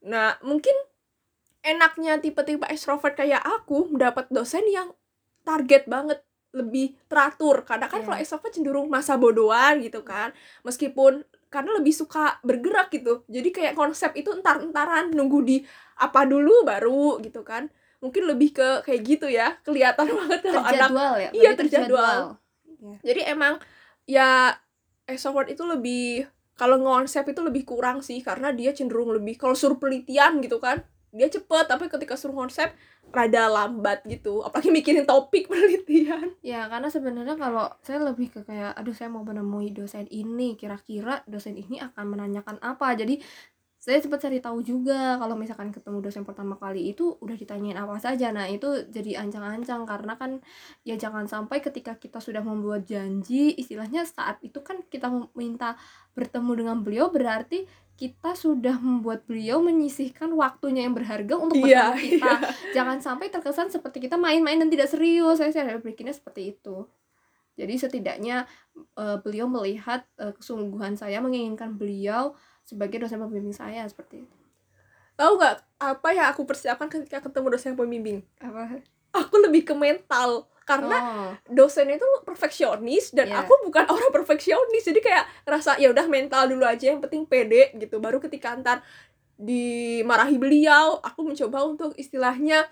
nah 0.02 0.34
mungkin 0.42 0.74
enaknya 1.62 2.18
tipe-tipe 2.18 2.66
extrovert 2.66 3.14
kayak 3.14 3.38
aku 3.38 3.86
mendapat 3.94 4.26
dosen 4.34 4.66
yang 4.66 4.90
target 5.46 5.86
banget 5.86 6.22
lebih 6.52 6.94
teratur. 7.08 7.64
Karena 7.64 7.88
kan 7.88 8.02
Iya. 8.02 8.06
kalau 8.10 8.18
extrovert 8.18 8.52
cenderung 8.52 8.88
masa 8.92 9.16
bodohan 9.16 9.80
gitu 9.80 10.04
kan. 10.04 10.34
Meskipun 10.66 11.24
karena 11.48 11.70
lebih 11.80 11.94
suka 11.94 12.36
bergerak 12.44 12.92
gitu. 12.92 13.24
Jadi 13.30 13.48
kayak 13.54 13.74
konsep 13.78 14.12
itu 14.18 14.28
entar-entaran 14.34 15.14
nunggu 15.14 15.40
di 15.46 15.56
apa 15.96 16.28
dulu 16.28 16.66
baru 16.66 17.22
gitu 17.24 17.40
kan. 17.46 17.70
Mungkin 18.02 18.26
lebih 18.26 18.52
ke 18.52 18.68
kayak 18.82 19.00
gitu 19.06 19.26
ya 19.30 19.56
kelihatan 19.62 20.06
banget 20.18 20.40
kalau 20.44 20.64
anak 20.66 20.90
ya 21.22 21.30
Iya, 21.32 21.50
terjadwal. 21.56 22.20
Jadi 23.00 23.20
emang 23.30 23.62
ya 24.04 24.58
extrovert 25.06 25.48
itu 25.48 25.62
lebih 25.62 26.26
kalau 26.62 26.78
ngonsep 26.78 27.26
itu 27.26 27.42
lebih 27.42 27.66
kurang 27.66 28.06
sih 28.06 28.22
karena 28.22 28.54
dia 28.54 28.70
cenderung 28.70 29.10
lebih 29.10 29.34
kalau 29.34 29.58
suruh 29.58 29.82
penelitian 29.82 30.38
gitu 30.38 30.62
kan 30.62 30.86
dia 31.12 31.28
cepet. 31.28 31.64
Tapi 31.68 31.90
ketika 31.92 32.16
suruh 32.16 32.34
konsep 32.34 32.72
rada 33.12 33.52
lambat 33.52 34.02
gitu. 34.08 34.40
Apalagi 34.40 34.72
mikirin 34.72 35.04
topik 35.04 35.46
penelitian. 35.52 36.32
Ya, 36.40 36.66
karena 36.66 36.88
sebenarnya 36.88 37.36
kalau 37.36 37.68
saya 37.84 38.00
lebih 38.00 38.32
ke 38.32 38.40
kayak, 38.48 38.72
aduh 38.72 38.96
saya 38.96 39.12
mau 39.12 39.20
menemui 39.22 39.70
dosen 39.76 40.08
ini, 40.08 40.56
kira-kira 40.56 41.20
dosen 41.28 41.60
ini 41.60 41.78
akan 41.78 42.16
menanyakan 42.16 42.56
apa. 42.64 42.96
Jadi 42.96 43.20
saya 43.82 43.98
sempat 43.98 44.22
cari 44.22 44.38
tahu 44.38 44.62
juga 44.62 45.18
kalau 45.18 45.34
misalkan 45.34 45.74
ketemu 45.74 45.98
dosen 46.06 46.22
pertama 46.22 46.54
kali 46.54 46.94
itu 46.94 47.18
udah 47.18 47.34
ditanyain 47.34 47.74
apa 47.74 47.98
saja. 47.98 48.30
Nah, 48.30 48.46
itu 48.46 48.86
jadi 48.86 49.18
ancang-ancang 49.26 49.82
karena 49.90 50.14
kan 50.14 50.38
ya 50.86 50.94
jangan 50.94 51.26
sampai 51.26 51.58
ketika 51.58 51.98
kita 51.98 52.22
sudah 52.22 52.46
membuat 52.46 52.86
janji, 52.86 53.50
istilahnya 53.58 54.06
saat 54.06 54.38
itu 54.46 54.62
kan 54.62 54.86
kita 54.86 55.10
minta 55.34 55.74
bertemu 56.14 56.62
dengan 56.62 56.78
beliau 56.78 57.10
berarti 57.10 57.66
kita 57.98 58.38
sudah 58.38 58.78
membuat 58.78 59.26
beliau 59.26 59.58
menyisihkan 59.58 60.30
waktunya 60.30 60.86
yang 60.86 60.94
berharga 60.94 61.34
untuk 61.42 61.58
Iya, 61.58 61.90
bertemu 61.90 62.22
kita. 62.22 62.32
Jangan 62.78 63.02
sampai 63.02 63.34
terkesan 63.34 63.74
seperti 63.74 63.98
kita 64.06 64.14
main-main 64.14 64.62
dan 64.62 64.70
tidak 64.70 64.94
serius. 64.94 65.42
Saya 65.42 65.50
saya 65.50 65.74
berpikirnya 65.82 66.14
seperti 66.14 66.54
itu. 66.54 66.86
Jadi 67.58 67.74
setidaknya 67.82 68.46
eh, 68.94 69.18
beliau 69.26 69.50
melihat 69.50 70.06
eh, 70.22 70.30
kesungguhan 70.38 70.94
saya 70.94 71.18
menginginkan 71.18 71.74
beliau 71.74 72.38
sebagai 72.62 72.98
dosen 72.98 73.18
pembimbing 73.18 73.52
saya 73.52 73.82
seperti 73.84 74.22
itu. 74.22 74.36
tahu 75.12 75.36
nggak 75.36 75.54
apa 75.78 76.08
yang 76.10 76.26
aku 76.26 76.42
persiapkan 76.42 76.88
ketika 76.88 77.20
ketemu 77.20 77.46
dosen 77.50 77.72
pembimbing 77.72 78.24
Apa? 78.38 78.80
aku 79.12 79.34
lebih 79.40 79.62
ke 79.62 79.74
mental 79.74 80.48
karena 80.62 80.94
Oh, 80.96 81.30
dosen 81.48 81.90
itu 81.90 82.06
perfeksionis 82.22 83.10
dan 83.10 83.26
Iya. 83.26 83.42
aku 83.42 83.52
bukan 83.62 83.82
orang 83.84 84.10
perfeksionis 84.10 84.82
jadi 84.82 85.00
kayak 85.00 85.24
ngerasa 85.42 85.76
ya 85.76 85.90
udah 85.90 86.06
mental 86.06 86.46
dulu 86.46 86.62
aja 86.62 86.88
yang 86.88 87.02
penting 87.02 87.26
pede 87.26 87.74
gitu 87.76 87.98
baru 87.98 88.16
ketika 88.18 88.54
ntar 88.56 88.78
dimarahi 89.36 90.38
beliau 90.38 91.02
aku 91.02 91.26
mencoba 91.26 91.66
untuk 91.66 91.90
istilahnya 91.94 92.62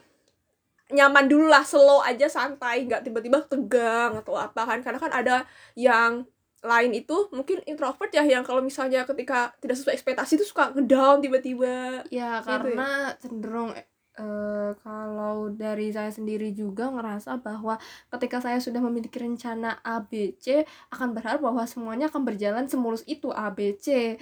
nyaman 0.89 1.27
dulu 1.27 1.47
lah 1.47 1.63
slow 1.63 1.99
aja 2.01 2.27
santai 2.27 2.83
nggak 2.85 3.03
tiba-tiba 3.03 3.43
tegang 3.45 4.19
atau 4.19 4.35
apa 4.35 4.63
kan 4.65 4.79
karena 4.81 4.99
kan 4.99 5.13
ada 5.13 5.37
yang 5.75 6.27
lain 6.61 6.93
itu 6.93 7.17
mungkin 7.33 7.65
introvert 7.65 8.13
ya 8.13 8.21
yang 8.21 8.45
kalau 8.45 8.61
misalnya 8.61 9.09
ketika 9.09 9.57
tidak 9.65 9.81
sesuai 9.81 9.97
ekspektasi 9.97 10.37
itu 10.37 10.45
suka 10.45 10.77
ngedown 10.77 11.25
tiba-tiba 11.25 12.05
ya 12.13 12.41
Gitu 12.41 12.45
ya? 12.45 12.45
karena 12.45 12.89
cenderung 13.17 13.71
eh, 13.73 14.71
kalau 14.85 15.49
dari 15.57 15.89
saya 15.89 16.13
sendiri 16.13 16.53
juga 16.53 16.93
ngerasa 16.93 17.41
bahwa 17.41 17.81
ketika 18.13 18.45
saya 18.45 18.61
sudah 18.61 18.85
memiliki 18.85 19.17
rencana 19.17 19.81
ABC 19.81 20.69
akan 20.93 21.17
berharap 21.17 21.41
bahwa 21.41 21.65
semuanya 21.65 22.13
akan 22.13 22.29
berjalan 22.29 22.69
semulus 22.69 23.01
itu 23.09 23.33
ABC. 23.33 24.21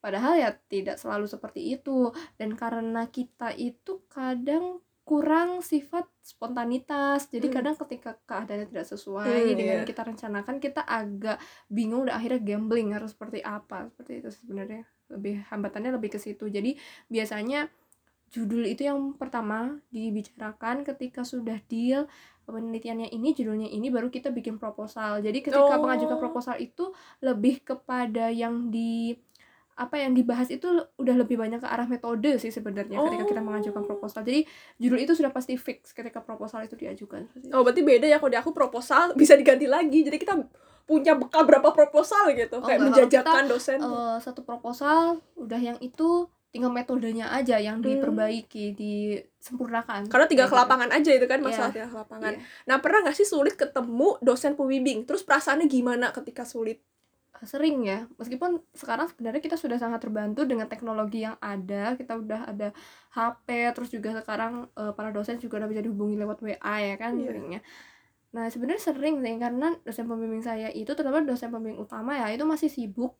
Padahal 0.00 0.40
ya 0.40 0.50
tidak 0.68 0.96
selalu 0.96 1.28
seperti 1.28 1.76
itu 1.76 2.08
dan 2.40 2.56
karena 2.56 3.04
kita 3.12 3.52
itu 3.52 4.00
kadang 4.08 4.80
kurang 5.10 5.58
sifat 5.58 6.06
spontanitas. 6.22 7.26
Jadi 7.26 7.50
Hmm. 7.50 7.54
kadang 7.58 7.74
ketika 7.74 8.14
keadaannya 8.30 8.70
tidak 8.70 8.86
sesuai 8.86 9.26
Hmm, 9.50 9.58
dengan 9.58 9.78
iya. 9.82 9.88
kita 9.88 10.06
rencanakan 10.06 10.62
kita 10.62 10.86
agak 10.86 11.42
bingung 11.66 12.06
dan 12.06 12.14
akhirnya 12.14 12.38
gambling 12.38 12.94
harus 12.94 13.10
seperti 13.10 13.42
apa. 13.42 13.90
Seperti 13.90 14.22
itu 14.22 14.30
sebenarnya. 14.30 14.86
Lebih 15.10 15.50
hambatannya 15.50 15.90
lebih 15.98 16.14
ke 16.14 16.22
situ. 16.22 16.46
Jadi 16.46 16.78
biasanya 17.10 17.66
judul 18.30 18.62
itu 18.70 18.86
yang 18.86 19.18
pertama 19.18 19.82
dibicarakan 19.90 20.86
ketika 20.86 21.26
sudah 21.26 21.58
deal 21.66 22.06
penelitiannya 22.46 23.10
ini 23.10 23.34
judulnya 23.34 23.66
ini 23.66 23.90
baru 23.90 24.06
kita 24.06 24.30
bikin 24.30 24.58
proposal 24.58 25.18
jadi 25.18 25.38
ketika 25.42 25.74
Oh. 25.74 25.82
mengajukan 25.82 26.18
proposal 26.18 26.54
itu 26.62 26.94
lebih 27.18 27.62
kepada 27.66 28.30
yang 28.30 28.70
di 28.70 29.18
apa 29.80 29.96
yang 29.96 30.12
dibahas 30.12 30.52
itu 30.52 30.68
udah 30.94 31.14
lebih 31.16 31.34
banyak 31.34 31.56
ke 31.56 31.64
arah 31.64 31.88
metode 31.88 32.36
sih 32.36 32.52
sebenarnya 32.52 33.00
ketika 33.00 33.24
kita 33.24 33.40
Oh. 33.40 33.46
mengajukan 33.48 33.82
proposal. 33.82 34.20
Jadi 34.20 34.44
judul 34.76 35.00
itu 35.00 35.16
sudah 35.16 35.32
pasti 35.32 35.56
fix 35.56 35.90
ketika 35.90 36.20
proposal 36.20 36.60
itu 36.60 36.76
diajukan. 36.76 37.24
Oh 37.50 37.64
berarti 37.64 37.80
beda 37.80 38.04
ya 38.04 38.20
kalau 38.20 38.28
di 38.28 38.36
aku 38.36 38.52
proposal 38.52 39.16
bisa 39.16 39.32
diganti 39.34 39.64
lagi. 39.64 40.04
Jadi 40.04 40.20
kita 40.20 40.36
punya 40.84 41.16
bekal 41.16 41.48
berapa 41.48 41.72
proposal 41.72 42.28
gitu. 42.34 42.58
Oh, 42.58 42.60
kayak 42.60 42.76
enggak, 42.78 43.08
menjajakan 43.08 43.44
dosen. 43.48 43.78
Eh, 43.80 44.16
satu 44.20 44.44
proposal 44.44 45.24
udah 45.34 45.56
yang 45.56 45.78
itu 45.80 46.28
tinggal 46.50 46.68
metodenya 46.68 47.30
aja 47.30 47.56
yang 47.56 47.78
Hmm. 47.78 47.86
diperbaiki 47.86 48.74
disempurnakan. 48.74 50.10
Karena 50.10 50.26
ke 50.26 50.34
gitu. 50.34 50.50
lapangan 50.50 50.90
aja 50.90 51.10
itu 51.14 51.24
kan 51.24 51.38
masalah 51.40 51.70
tinggal 51.70 51.88
ke 51.88 51.98
lapangan 51.98 52.32
Iya. 52.34 52.42
nah 52.66 52.76
pernah 52.78 52.98
nggak 53.00 53.14
sih 53.14 53.24
sulit 53.24 53.54
ketemu 53.54 54.18
dosen 54.20 54.52
pembimbing? 54.52 55.06
Terus 55.06 55.22
perasaannya 55.22 55.66
gimana 55.66 56.10
ketika 56.10 56.42
sulit 56.44 56.82
sering 57.46 57.84
ya. 57.86 58.04
Meskipun 58.20 58.60
sekarang 58.74 59.06
sebenarnya 59.08 59.40
kita 59.40 59.56
sudah 59.56 59.78
sangat 59.80 60.00
terbantu 60.04 60.44
dengan 60.44 60.66
teknologi 60.68 61.24
yang 61.24 61.36
ada 61.40 61.94
kita 61.96 62.16
udah 62.18 62.40
ada 62.48 62.68
HP 63.14 63.72
terus 63.76 63.88
juga 63.92 64.12
sekarang 64.20 64.68
eh, 64.74 64.92
para 64.96 65.10
dosen 65.12 65.38
juga 65.38 65.60
udah 65.64 65.68
bisa 65.70 65.80
dihubungi 65.84 66.16
lewat 66.20 66.38
WA 66.42 66.76
ya 66.82 66.94
kan 66.96 67.16
Iya. 67.16 67.24
seringnya. 67.30 67.60
Nah 68.30 68.46
sebenarnya 68.46 68.82
sering 68.82 69.18
sih 69.24 69.34
karena 69.42 69.74
dosen 69.82 70.06
pembimbing 70.06 70.44
saya 70.44 70.68
itu 70.70 70.90
terutama 70.94 71.22
dosen 71.24 71.50
pembimbing 71.50 71.82
utama 71.82 72.14
ya 72.14 72.30
itu 72.30 72.46
masih 72.46 72.70
sibuk 72.70 73.18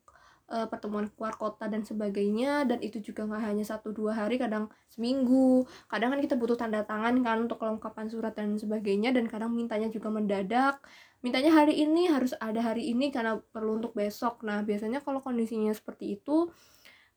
eh, 0.51 0.67
pertemuan 0.67 1.07
keluar 1.15 1.35
kota 1.39 1.67
dan 1.71 1.83
sebagainya 1.83 2.67
dan 2.67 2.79
itu 2.83 2.99
juga 2.99 3.23
nggak 3.27 3.43
hanya 3.43 3.63
satu 3.67 3.91
dua 3.95 4.15
hari 4.15 4.35
kadang 4.39 4.67
seminggu. 4.91 5.63
Kadang 5.91 6.11
kan 6.15 6.19
kita 6.19 6.35
butuh 6.35 6.55
tanda 6.59 6.83
tangan 6.83 7.15
kan 7.23 7.37
untuk 7.47 7.57
kelengkapan 7.59 8.07
surat 8.11 8.33
dan 8.35 8.55
sebagainya 8.59 9.15
dan 9.15 9.27
kadang 9.31 9.51
mintanya 9.55 9.87
juga 9.91 10.11
mendadak 10.11 10.79
mintanya 11.21 11.53
hari 11.53 11.85
ini 11.85 12.09
harus 12.09 12.33
ada 12.41 12.61
hari 12.61 12.89
ini 12.89 13.13
karena 13.13 13.37
perlu 13.53 13.77
untuk 13.77 13.93
besok. 13.93 14.41
Nah 14.41 14.65
biasanya 14.65 15.05
kalau 15.05 15.21
kondisinya 15.21 15.71
seperti 15.73 16.17
itu 16.17 16.49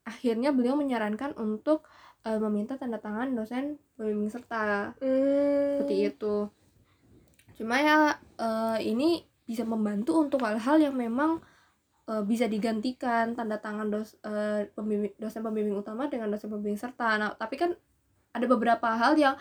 akhirnya 0.05 0.53
beliau 0.53 0.77
menyarankan 0.77 1.33
untuk 1.41 1.89
eh, 2.29 2.37
meminta 2.37 2.77
tanda 2.77 3.01
tangan 3.01 3.33
dosen 3.33 3.81
pembimbing 3.97 4.29
serta. 4.29 4.93
Hmm. 5.01 5.81
seperti 5.81 5.97
itu. 6.13 6.37
Cuma 7.57 7.81
ya 7.81 8.21
eh, 8.41 8.79
ini 8.85 9.25
bisa 9.45 9.65
membantu 9.65 10.21
untuk 10.21 10.41
hal-hal 10.45 10.81
yang 10.81 10.97
memang 10.97 11.41
eh, 12.09 12.23
bisa 12.25 12.45
digantikan 12.45 13.33
tanda 13.33 13.57
tangan 13.57 13.89
dos, 13.89 14.21
eh, 14.21 14.69
pembimbing, 14.77 15.17
dosen 15.17 15.41
pembimbing 15.41 15.77
utama 15.81 16.13
dengan 16.13 16.29
dosen 16.29 16.53
pembimbing 16.53 16.77
serta. 16.81 17.17
Nah 17.17 17.33
tapi 17.41 17.57
kan 17.57 17.73
ada 18.37 18.47
beberapa 18.51 18.93
hal 18.93 19.17
yang 19.17 19.37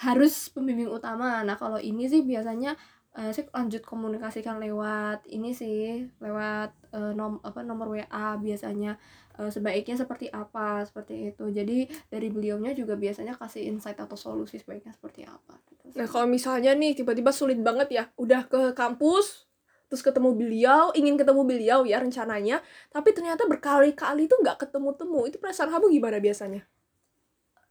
harus 0.00 0.48
pembimbing 0.52 0.88
utama. 0.88 1.44
Nah 1.44 1.56
kalau 1.60 1.80
ini 1.80 2.08
sih 2.08 2.24
biasanya 2.24 2.76
eh, 3.16 3.30
saya 3.32 3.48
lanjut 3.52 3.82
komunikasikan 3.82 4.60
lewat 4.60 5.24
ini 5.32 5.56
sih 5.56 6.04
lewat 6.20 6.70
eh, 6.92 7.12
nom 7.16 7.40
apa 7.40 7.64
nomor 7.64 7.96
WA 7.96 8.36
biasanya. 8.36 9.00
Eh, 9.36 9.52
sebaiknya 9.52 10.00
seperti 10.00 10.32
apa 10.32 10.80
seperti 10.88 11.32
itu. 11.32 11.44
Jadi 11.52 11.84
dari 12.08 12.28
beliaunya 12.32 12.72
juga 12.72 12.96
biasanya 12.96 13.36
kasih 13.36 13.68
insight 13.68 14.00
atau 14.00 14.16
solusi 14.16 14.56
sebaiknya 14.56 14.96
seperti 14.96 15.28
apa 15.28 15.60
gitu 15.68 15.92
sih. 15.92 15.98
nah 16.00 16.08
kalau 16.08 16.24
misalnya 16.24 16.72
nih 16.72 16.96
tiba-tiba 16.96 17.28
sulit 17.36 17.60
banget 17.60 17.88
ya 17.92 18.04
udah 18.16 18.48
ke 18.48 18.72
kampus 18.72 19.44
terus 19.86 20.02
ketemu 20.02 20.34
beliau 20.34 20.90
ingin 20.98 21.14
ketemu 21.14 21.46
beliau 21.46 21.80
ya 21.86 22.02
rencananya 22.02 22.58
tapi 22.90 23.14
ternyata 23.14 23.46
berkali-kali 23.46 24.24
tuh 24.24 24.40
nggak 24.40 24.56
ketemu-temu. 24.66 25.28
Itu 25.28 25.36
perasaan 25.36 25.68
kamu 25.68 25.92
gimana 25.92 26.16
biasanya? 26.16 26.64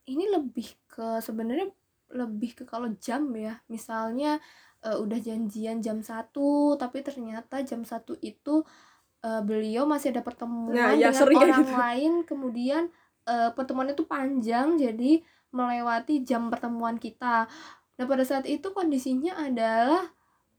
Ini 0.05 0.37
lebih 0.37 0.69
ke 0.85 1.17
sebenarnya 1.17 1.73
lebih 2.13 2.61
ke 2.61 2.63
kalau 2.69 2.93
jam 3.01 3.25
ya. 3.33 3.57
Misalnya 3.65 4.37
eh, 4.85 4.97
udah 5.01 5.17
janjian 5.17 5.81
jam 5.81 6.05
satu 6.05 6.77
tapi 6.77 7.01
ternyata 7.01 7.65
jam 7.65 7.81
satu 7.81 8.13
itu 8.21 8.61
eh, 9.25 9.41
beliau 9.41 9.89
masih 9.89 10.13
ada 10.13 10.21
pertemuan 10.21 10.77
Nah, 10.77 10.93
ya, 10.93 11.09
dengan 11.09 11.41
orang 11.41 11.65
gitu. 11.65 11.73
lain. 11.73 12.11
Kemudian 12.29 12.83
eh, 13.25 13.49
pertemuannya 13.57 13.97
itu 13.97 14.05
panjang 14.05 14.77
jadi 14.77 15.25
melewati 15.55 16.21
jam 16.27 16.51
pertemuan 16.51 16.99
kita. 16.99 17.47
Nah 17.95 18.05
pada 18.05 18.27
saat 18.27 18.43
itu 18.43 18.75
kondisinya 18.75 19.39
adalah 19.39 20.03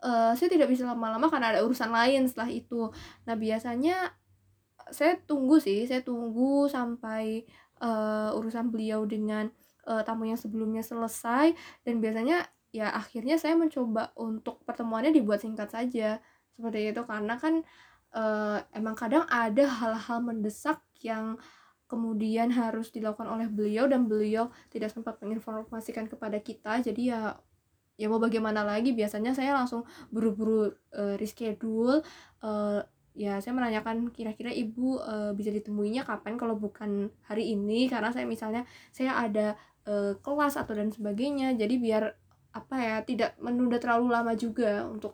uh, 0.01 0.33
saya 0.33 0.49
tidak 0.49 0.73
bisa 0.73 0.89
lama-lama 0.89 1.29
karena 1.29 1.53
ada 1.53 1.61
urusan 1.69 1.93
lain 1.93 2.25
setelah 2.25 2.49
itu. 2.49 2.89
Nah 3.29 3.37
biasanya 3.37 4.17
saya 4.89 5.21
tunggu 5.29 5.61
sih 5.61 5.85
saya 5.85 6.01
tunggu 6.01 6.65
sampai 6.73 7.45
uh, 7.85 8.33
urusan 8.41 8.73
beliau 8.73 9.05
dengan 9.05 9.53
uh, 9.85 10.01
tamu 10.01 10.25
yang 10.25 10.41
sebelumnya 10.41 10.81
selesai. 10.81 11.53
Dan 11.85 12.01
biasanya 12.01 12.49
ya 12.77 12.93
akhirnya 12.93 13.41
saya 13.41 13.57
mencoba 13.57 14.13
untuk 14.21 14.61
pertemuannya 14.69 15.17
dibuat 15.17 15.41
singkat 15.41 15.73
saja. 15.73 16.21
Seperti 16.53 16.93
itu 16.93 17.03
karena 17.09 17.41
kan 17.41 17.65
uh, 18.13 18.61
emang 18.77 18.93
kadang 18.93 19.25
ada 19.33 19.65
hal-hal 19.65 20.21
mendesak 20.21 20.85
yang 21.01 21.41
kemudian 21.89 22.53
harus 22.53 22.93
dilakukan 22.93 23.31
oleh 23.31 23.49
beliau 23.49 23.89
dan 23.89 24.05
beliau 24.05 24.53
tidak 24.69 24.93
sempat 24.93 25.17
menginformasikan 25.25 26.05
kepada 26.11 26.37
kita. 26.43 26.85
Jadi 26.85 27.09
ya 27.15 27.41
ya 27.97 28.07
mau 28.13 28.21
bagaimana 28.21 28.61
lagi? 28.61 28.93
Biasanya 28.93 29.33
saya 29.33 29.57
langsung 29.57 29.89
buru-buru 30.13 30.69
uh, 30.93 31.15
reschedule 31.17 32.05
uh, 32.45 32.85
ya 33.17 33.41
saya 33.41 33.57
menanyakan 33.57 34.13
kira-kira 34.13 34.53
ibu 34.53 35.01
uh, 35.01 35.33
bisa 35.33 35.49
ditemuinya 35.49 36.05
kapan 36.05 36.37
kalau 36.37 36.61
bukan 36.61 37.09
hari 37.25 37.57
ini? 37.57 37.89
Karena 37.89 38.13
saya 38.13 38.29
misalnya 38.29 38.69
saya 38.93 39.17
ada 39.17 39.57
uh, 39.89 40.13
kelas 40.21 40.61
atau 40.61 40.77
dan 40.77 40.93
sebagainya. 40.93 41.57
Jadi 41.57 41.81
biar 41.81 42.26
apa 42.57 42.77
ya 42.81 42.97
tidak 43.05 43.37
menunda 43.37 43.77
terlalu 43.77 44.09
lama 44.09 44.33
juga 44.33 44.89
untuk 44.89 45.13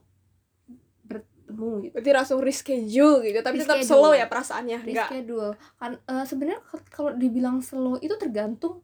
bertemu 1.03 1.71
gitu. 1.91 1.93
Berarti 1.99 2.11
langsung 2.15 2.39
reschedule 2.39 3.19
gitu, 3.27 3.39
tapi 3.43 3.59
reschedule. 3.59 3.83
tetap 3.83 3.91
slow 3.91 4.13
ya 4.15 4.27
perasaannya. 4.31 4.79
Reschedule. 4.87 5.51
Kan 5.77 5.99
uh, 6.07 6.25
sebenarnya 6.25 6.63
kalau 6.95 7.13
dibilang 7.19 7.59
slow 7.59 7.99
itu 7.99 8.15
tergantung 8.15 8.81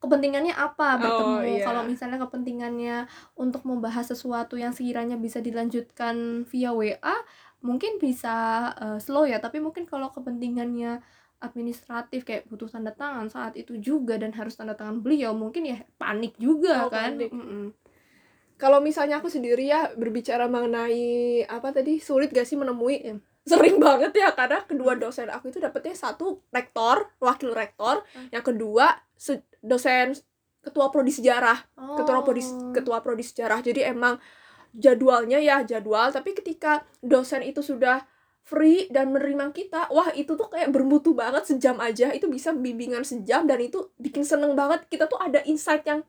kepentingannya 0.00 0.56
apa 0.56 0.96
oh, 0.96 1.00
bertemu. 1.00 1.36
Oh, 1.36 1.42
yeah. 1.44 1.64
Kalau 1.64 1.82
misalnya 1.86 2.18
kepentingannya 2.18 2.96
untuk 3.36 3.62
membahas 3.62 4.10
sesuatu 4.10 4.56
yang 4.56 4.74
sekiranya 4.74 5.14
bisa 5.20 5.38
dilanjutkan 5.38 6.48
via 6.48 6.74
WA, 6.74 7.16
mungkin 7.62 8.02
bisa 8.02 8.68
uh, 8.74 8.98
slow 8.98 9.28
ya. 9.28 9.38
Tapi 9.38 9.62
mungkin 9.62 9.86
kalau 9.86 10.10
kepentingannya 10.10 11.04
administratif 11.40 12.28
kayak 12.28 12.52
butuh 12.52 12.68
tanda 12.68 12.92
tangan 12.92 13.32
saat 13.32 13.56
itu 13.56 13.80
juga 13.80 14.20
dan 14.20 14.28
harus 14.36 14.56
tanda 14.56 14.76
tangan 14.76 15.00
beliau, 15.00 15.32
mungkin 15.32 15.68
ya 15.68 15.78
panik 15.96 16.36
juga 16.36 16.88
oh, 16.88 16.92
kan. 16.92 17.16
Panik. 17.16 17.30
Mm 17.30 17.46
-mm 17.46 17.66
kalau 18.60 18.84
misalnya 18.84 19.24
aku 19.24 19.32
sendiri 19.32 19.72
ya 19.72 19.88
berbicara 19.96 20.44
mengenai 20.44 21.42
apa 21.48 21.72
tadi 21.72 21.96
sulit 21.96 22.28
gak 22.28 22.44
sih 22.44 22.60
menemui? 22.60 23.00
Ya, 23.00 23.16
sering 23.48 23.80
banget 23.80 24.12
ya 24.12 24.36
karena 24.36 24.60
kedua 24.68 25.00
dosen 25.00 25.32
aku 25.32 25.48
itu 25.48 25.58
dapetnya 25.58 25.96
satu 25.96 26.44
rektor 26.52 27.08
wakil 27.18 27.56
rektor 27.56 28.04
hmm. 28.12 28.28
yang 28.36 28.44
kedua 28.44 29.00
dosen 29.64 30.12
ketua 30.60 30.92
prodi 30.92 31.08
sejarah. 31.08 31.56
Oh. 31.80 31.96
ketua 31.96 32.20
prodi 32.20 32.44
ketua 32.76 33.00
prodi 33.00 33.24
sejarah. 33.24 33.64
Jadi 33.64 33.80
emang 33.80 34.20
jadwalnya 34.76 35.40
ya 35.40 35.64
jadwal 35.64 36.12
tapi 36.12 36.36
ketika 36.36 36.84
dosen 37.00 37.40
itu 37.42 37.64
sudah 37.64 38.04
free 38.44 38.92
dan 38.92 39.10
menerima 39.10 39.56
kita 39.56 39.88
wah 39.88 40.12
itu 40.12 40.36
tuh 40.36 40.52
kayak 40.52 40.68
bermutu 40.68 41.16
banget 41.16 41.48
sejam 41.48 41.80
aja. 41.80 42.12
Itu 42.12 42.28
bisa 42.28 42.52
bimbingan 42.52 43.08
sejam 43.08 43.48
dan 43.48 43.56
itu 43.56 43.88
bikin 43.96 44.20
seneng 44.20 44.52
banget. 44.52 44.84
Kita 44.92 45.08
tuh 45.08 45.16
ada 45.16 45.40
insight 45.48 45.88
yang 45.88 46.04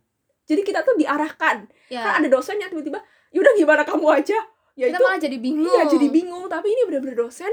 jadi 0.52 0.62
kita 0.68 0.84
tuh 0.84 1.00
diarahkan. 1.00 1.72
Ya. 1.88 2.04
kan 2.04 2.20
ada 2.20 2.28
dosen 2.28 2.60
yang 2.60 2.68
tiba-tiba 2.68 3.00
yaudah 3.32 3.54
gimana 3.56 3.84
kamu 3.88 4.08
aja? 4.12 4.40
Ya 4.76 4.92
kita 4.92 5.00
itu 5.00 5.04
malah 5.04 5.20
jadi 5.24 5.38
bingung. 5.40 5.72
iya 5.72 5.84
jadi 5.88 6.08
bingung. 6.12 6.46
Tapi 6.52 6.68
ini 6.68 6.82
bener-bener 6.92 7.16
dosen 7.16 7.52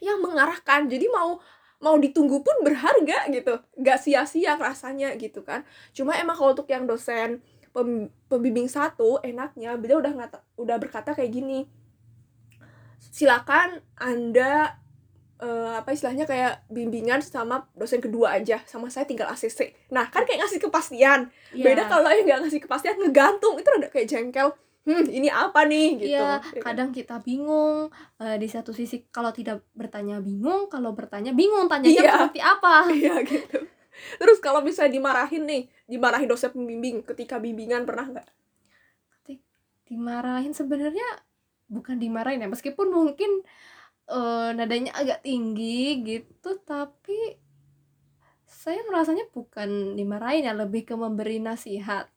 yang 0.00 0.24
mengarahkan. 0.24 0.88
Jadi 0.88 1.06
mau 1.12 1.36
mau 1.84 2.00
ditunggu 2.00 2.40
pun 2.40 2.56
berharga 2.64 3.28
gitu. 3.28 3.60
Nggak 3.76 3.98
sia-sia 4.00 4.56
rasanya 4.56 5.12
gitu 5.20 5.44
kan. 5.44 5.68
Cuma 5.92 6.16
emang 6.16 6.40
kalau 6.40 6.56
untuk 6.56 6.68
yang 6.72 6.88
dosen 6.88 7.44
pem, 7.76 8.08
pembimbing 8.32 8.72
satu 8.72 9.20
enaknya 9.20 9.76
beliau 9.76 10.00
udah 10.00 10.12
ngata, 10.16 10.38
udah 10.56 10.76
berkata 10.80 11.12
kayak 11.12 11.32
gini 11.34 11.68
silakan 13.14 13.78
anda 13.94 14.80
uh, 15.44 15.76
apa 15.76 15.92
istilahnya 15.92 16.24
kayak 16.24 16.64
bimbingan 16.72 17.20
sama 17.20 17.68
dosen 17.76 18.00
kedua 18.00 18.40
aja 18.40 18.64
sama 18.64 18.88
saya 18.88 19.04
tinggal 19.04 19.28
ACC 19.28 19.76
nah 19.92 20.08
kan 20.08 20.24
kayak 20.24 20.48
ngasih 20.48 20.60
kepastian. 20.64 21.28
Yeah. 21.52 21.64
beda 21.70 21.86
kalau 21.86 22.08
yang 22.08 22.24
nggak 22.24 22.40
ngasih 22.48 22.60
kepastian 22.64 22.96
ngegantung. 22.98 23.60
Itu 23.60 23.68
ada 23.68 23.88
kayak 23.92 24.08
jengkel. 24.08 24.48
Hmm 24.84 25.06
ini 25.08 25.32
apa 25.32 25.64
nih? 25.64 25.88
Gitu. 25.96 26.12
Iya, 26.12 26.44
kadang 26.60 26.92
kita 26.92 27.16
bingung 27.24 27.88
uh, 28.20 28.36
di 28.36 28.48
satu 28.48 28.76
sisi 28.76 29.08
kalau 29.08 29.32
tidak 29.32 29.64
bertanya 29.72 30.20
bingung 30.20 30.68
kalau 30.68 30.92
bertanya 30.92 31.32
bingung 31.32 31.68
tanya 31.68 31.88
iya. 31.88 32.28
seperti 32.28 32.40
apa? 32.40 32.88
Iya 32.92 33.24
gitu. 33.24 33.64
Terus 34.18 34.38
kalau 34.42 34.60
bisa 34.60 34.84
dimarahin 34.90 35.46
nih 35.46 35.62
dimarahin 35.86 36.28
dosen 36.28 36.52
pembimbing 36.52 37.00
ketika 37.06 37.40
bimbingan 37.40 37.86
pernah 37.88 38.10
nggak? 38.10 38.28
Dimarahin 39.84 40.52
sebenarnya 40.56 41.06
bukan 41.68 41.96
dimarahin 41.96 42.44
ya 42.44 42.48
meskipun 42.48 42.92
mungkin 42.92 43.40
uh, 44.08 44.50
nadanya 44.52 44.92
agak 44.96 45.24
tinggi 45.24 46.02
gitu 46.04 46.60
tapi 46.64 47.38
saya 48.48 48.80
merasanya 48.88 49.28
bukan 49.28 49.92
dimarahin 49.92 50.48
ya 50.48 50.56
lebih 50.56 50.88
ke 50.88 50.96
memberi 50.96 51.36
nasihat. 51.36 52.08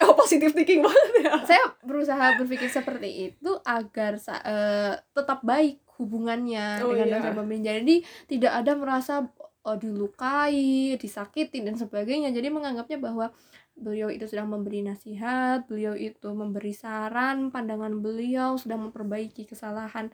Oh 0.00 0.16
positif 0.16 0.56
thinking 0.56 0.80
banget 0.80 1.12
ya. 1.20 1.32
Saya 1.44 1.64
berusaha 1.84 2.40
berpikir 2.40 2.66
seperti 2.72 3.30
itu 3.30 3.50
agar 3.62 4.16
uh, 4.18 4.96
tetap 4.98 5.44
baik 5.44 5.84
hubungannya 6.00 6.82
oh, 6.82 6.90
dengan 6.90 7.06
iya. 7.06 7.14
dosen 7.20 7.32
pembimbing 7.36 7.62
jadi 7.62 7.96
tidak 8.26 8.52
ada 8.64 8.72
merasa 8.74 9.14
oh, 9.62 9.76
dilukai 9.78 10.96
disakiti 10.98 11.62
dan 11.62 11.78
sebagainya. 11.78 12.34
Jadi 12.34 12.48
menganggapnya 12.50 12.98
bahwa 12.98 13.30
beliau 13.72 14.12
itu 14.12 14.28
sedang 14.28 14.52
memberi 14.52 14.84
nasihat, 14.84 15.64
beliau 15.64 15.96
itu 15.96 16.28
memberi 16.32 16.74
saran, 16.76 17.48
pandangan 17.54 18.00
beliau 18.00 18.58
sedang 18.60 18.88
memperbaiki 18.90 19.48
kesalahan 19.48 20.12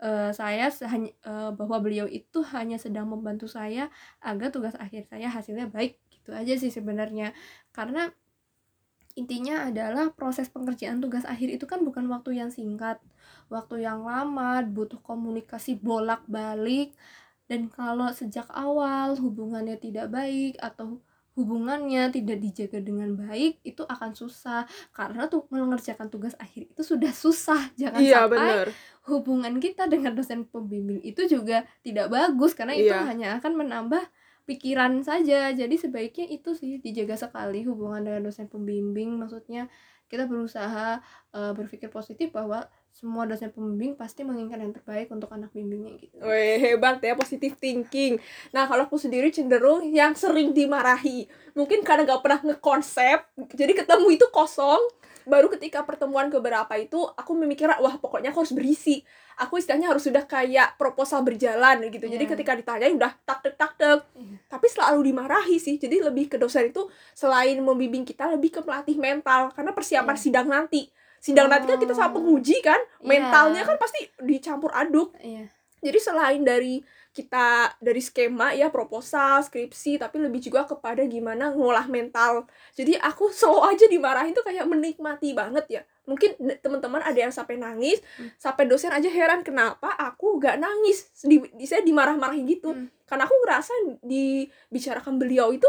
uh, 0.00 0.32
saya 0.32 0.72
uh, 0.72 1.52
bahwa 1.54 1.76
beliau 1.80 2.08
itu 2.08 2.40
hanya 2.50 2.80
sedang 2.80 3.06
membantu 3.08 3.46
saya 3.46 3.92
agar 4.24 4.50
tugas 4.50 4.74
akhir 4.76 5.06
saya 5.06 5.28
hasilnya 5.28 5.68
baik 5.68 6.00
gitu 6.10 6.32
aja 6.32 6.56
sih 6.56 6.72
sebenarnya. 6.72 7.36
Karena 7.70 8.08
intinya 9.18 9.68
adalah 9.68 10.10
proses 10.14 10.48
pengerjaan 10.48 11.02
tugas 11.04 11.28
akhir 11.28 11.52
itu 11.60 11.64
kan 11.68 11.82
bukan 11.84 12.08
waktu 12.08 12.40
yang 12.40 12.48
singkat 12.48 13.02
waktu 13.52 13.84
yang 13.84 14.06
lama 14.06 14.64
butuh 14.64 14.98
komunikasi 15.04 15.76
bolak-balik. 15.78 16.96
Dan 17.50 17.66
kalau 17.66 18.06
sejak 18.14 18.46
awal 18.54 19.18
hubungannya 19.18 19.74
tidak 19.74 20.06
baik 20.14 20.54
atau 20.62 21.02
hubungannya 21.40 22.12
tidak 22.12 22.36
dijaga 22.36 22.84
dengan 22.84 23.16
baik 23.16 23.64
itu 23.64 23.80
akan 23.80 24.12
susah 24.12 24.68
karena 24.92 25.24
tuh 25.32 25.48
mengerjakan 25.48 26.12
tugas 26.12 26.36
akhir 26.36 26.68
itu 26.68 26.82
sudah 26.84 27.08
susah 27.16 27.72
jangan 27.80 28.00
iya, 28.04 28.28
sampai 28.28 28.36
bener. 28.36 28.68
hubungan 29.08 29.54
kita 29.56 29.88
dengan 29.88 30.12
dosen 30.12 30.44
pembimbing 30.44 31.00
itu 31.00 31.24
juga 31.24 31.64
tidak 31.80 32.12
bagus 32.12 32.52
karena 32.52 32.76
iya. 32.76 32.84
itu 32.84 32.96
hanya 33.08 33.28
akan 33.40 33.52
menambah 33.56 34.04
pikiran 34.44 35.00
saja 35.00 35.48
jadi 35.56 35.74
sebaiknya 35.80 36.28
itu 36.28 36.52
sih 36.52 36.76
dijaga 36.84 37.16
sekali 37.16 37.64
hubungan 37.64 38.04
dengan 38.04 38.28
dosen 38.28 38.52
pembimbing 38.52 39.16
maksudnya 39.16 39.72
kita 40.10 40.26
berusaha 40.26 40.98
uh, 41.30 41.52
berpikir 41.54 41.86
positif 41.86 42.34
bahwa 42.34 42.66
semua 42.90 43.22
dosen 43.24 43.54
pembimbing 43.54 43.94
pasti 43.94 44.26
menginginkan 44.26 44.66
yang 44.66 44.74
terbaik 44.74 45.06
untuk 45.14 45.30
anak 45.30 45.54
bimbingnya 45.54 45.94
gitu. 46.02 46.18
Wih, 46.18 46.58
hebat 46.58 46.98
ya 46.98 47.14
positif 47.14 47.54
thinking. 47.62 48.18
Nah, 48.50 48.66
kalau 48.66 48.90
aku 48.90 48.98
sendiri 48.98 49.30
cenderung 49.30 49.86
yang 49.86 50.18
sering 50.18 50.50
dimarahi. 50.50 51.30
Mungkin 51.54 51.86
karena 51.86 52.02
gak 52.02 52.26
pernah 52.26 52.40
ngekonsep, 52.42 53.18
jadi 53.54 53.72
ketemu 53.78 54.18
itu 54.18 54.26
kosong. 54.34 54.82
Baru 55.26 55.48
ketika 55.52 55.82
pertemuan 55.82 56.28
keberapa 56.28 56.70
itu, 56.76 57.00
aku 57.16 57.32
memikirkan, 57.36 57.80
wah 57.80 57.96
pokoknya 57.96 58.30
aku 58.30 58.44
harus 58.44 58.54
berisi. 58.54 59.02
Aku 59.40 59.56
istilahnya 59.56 59.88
harus 59.88 60.04
sudah 60.04 60.28
kayak 60.28 60.76
proposal 60.76 61.24
berjalan 61.24 61.80
gitu. 61.88 62.06
Yeah. 62.06 62.20
Jadi 62.20 62.24
iya. 62.28 62.32
ketika 62.36 62.52
ditanya 62.56 62.86
udah 62.92 63.12
tak 63.24 63.38
tak 63.40 63.54
tak 63.56 63.72
tak. 63.80 64.00
Yeah. 64.12 64.36
Tapi 64.48 64.66
selalu 64.68 65.00
dimarahi 65.12 65.56
sih. 65.56 65.80
Jadi 65.80 66.04
lebih 66.04 66.28
ke 66.28 66.36
dosen 66.36 66.68
itu 66.68 66.88
selain 67.16 67.56
membimbing 67.60 68.04
kita 68.04 68.28
lebih 68.28 68.52
ke 68.52 68.60
pelatih 68.60 69.00
mental 69.00 69.52
karena 69.56 69.72
persiapan 69.72 70.16
yeah. 70.16 70.22
sidang 70.22 70.48
nanti 70.48 70.82
sidang 71.20 71.46
oh. 71.46 71.52
nanti 71.52 71.68
kan 71.68 71.78
kita 71.78 71.92
sama 71.92 72.16
penguji 72.16 72.64
kan 72.64 72.80
iya. 72.80 73.04
mentalnya 73.04 73.62
yeah. 73.62 73.68
kan 73.68 73.76
pasti 73.76 74.08
dicampur 74.24 74.72
aduk 74.72 75.12
yeah. 75.20 75.46
jadi 75.84 76.00
selain 76.00 76.40
dari 76.42 76.80
kita 77.10 77.74
dari 77.82 77.98
skema 77.98 78.54
ya 78.54 78.70
proposal 78.70 79.42
skripsi 79.42 79.98
tapi 79.98 80.22
lebih 80.22 80.38
juga 80.38 80.62
kepada 80.62 81.02
gimana 81.10 81.50
ngolah 81.50 81.90
mental 81.90 82.46
jadi 82.78 83.02
aku 83.02 83.30
selalu 83.38 83.60
aja 83.74 83.84
dimarahin 83.90 84.32
tuh 84.34 84.46
kayak 84.46 84.66
menikmati 84.70 85.34
banget 85.34 85.66
ya 85.66 85.82
mungkin 86.06 86.38
teman-teman 86.62 87.02
ada 87.02 87.18
yang 87.18 87.34
sampai 87.34 87.58
nangis 87.58 87.98
hmm. 88.18 88.38
sampai 88.38 88.66
dosen 88.70 88.94
aja 88.94 89.10
heran 89.10 89.42
kenapa 89.42 89.90
aku 89.94 90.38
gak 90.42 90.58
nangis 90.58 91.10
di, 91.22 91.42
saya 91.66 91.82
dimarah-marahin 91.82 92.46
gitu 92.46 92.74
hmm. 92.74 93.06
karena 93.06 93.26
aku 93.26 93.34
ngerasa 93.42 93.72
dibicarakan 94.02 95.18
beliau 95.18 95.54
itu 95.54 95.66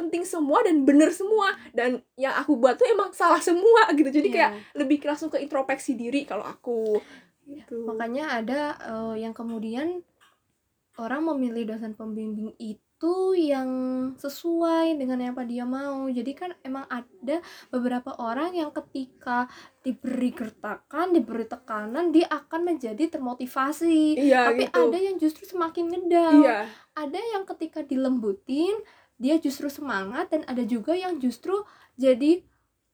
penting 0.00 0.24
semua 0.24 0.64
dan 0.64 0.80
bener 0.88 1.12
semua 1.12 1.52
dan 1.76 2.00
yang 2.16 2.32
aku 2.40 2.56
buat 2.56 2.80
tuh 2.80 2.88
emang 2.88 3.12
salah 3.12 3.40
semua 3.40 3.92
gitu 3.92 4.08
jadi 4.08 4.28
yeah. 4.32 4.36
kayak 4.36 4.50
lebih 4.80 4.96
langsung 5.04 5.28
ke 5.28 5.36
introspeksi 5.44 5.92
diri 5.92 6.24
kalau 6.24 6.40
aku 6.40 6.96
gitu. 7.44 7.84
makanya 7.84 8.40
ada 8.40 8.60
uh, 8.80 9.14
yang 9.16 9.36
kemudian 9.36 10.00
orang 11.00 11.24
memilih 11.32 11.72
dosen 11.72 11.96
pembimbing 11.96 12.52
itu 12.60 13.32
yang 13.32 13.70
sesuai 14.20 15.00
dengan 15.00 15.32
apa 15.32 15.40
dia 15.48 15.64
mau. 15.64 16.04
Jadi 16.12 16.36
kan 16.36 16.52
emang 16.60 16.84
ada 16.92 17.40
beberapa 17.72 18.12
orang 18.20 18.52
yang 18.52 18.68
ketika 18.76 19.48
diberi 19.80 20.36
gertakan 20.36 21.16
diberi 21.16 21.48
tekanan 21.48 22.12
dia 22.12 22.28
akan 22.28 22.76
menjadi 22.76 23.16
termotivasi. 23.16 24.20
Iya 24.20 24.52
tapi 24.52 24.68
gitu. 24.68 24.76
ada 24.76 24.98
yang 25.00 25.16
justru 25.16 25.48
semakin 25.48 25.84
ngedown 25.88 26.44
iya. 26.44 26.68
Ada 26.92 27.20
yang 27.32 27.48
ketika 27.48 27.80
dilembutin 27.80 28.76
dia 29.16 29.40
justru 29.40 29.72
semangat 29.72 30.28
dan 30.28 30.44
ada 30.44 30.60
juga 30.68 30.92
yang 30.92 31.16
justru 31.16 31.56
jadi 31.96 32.44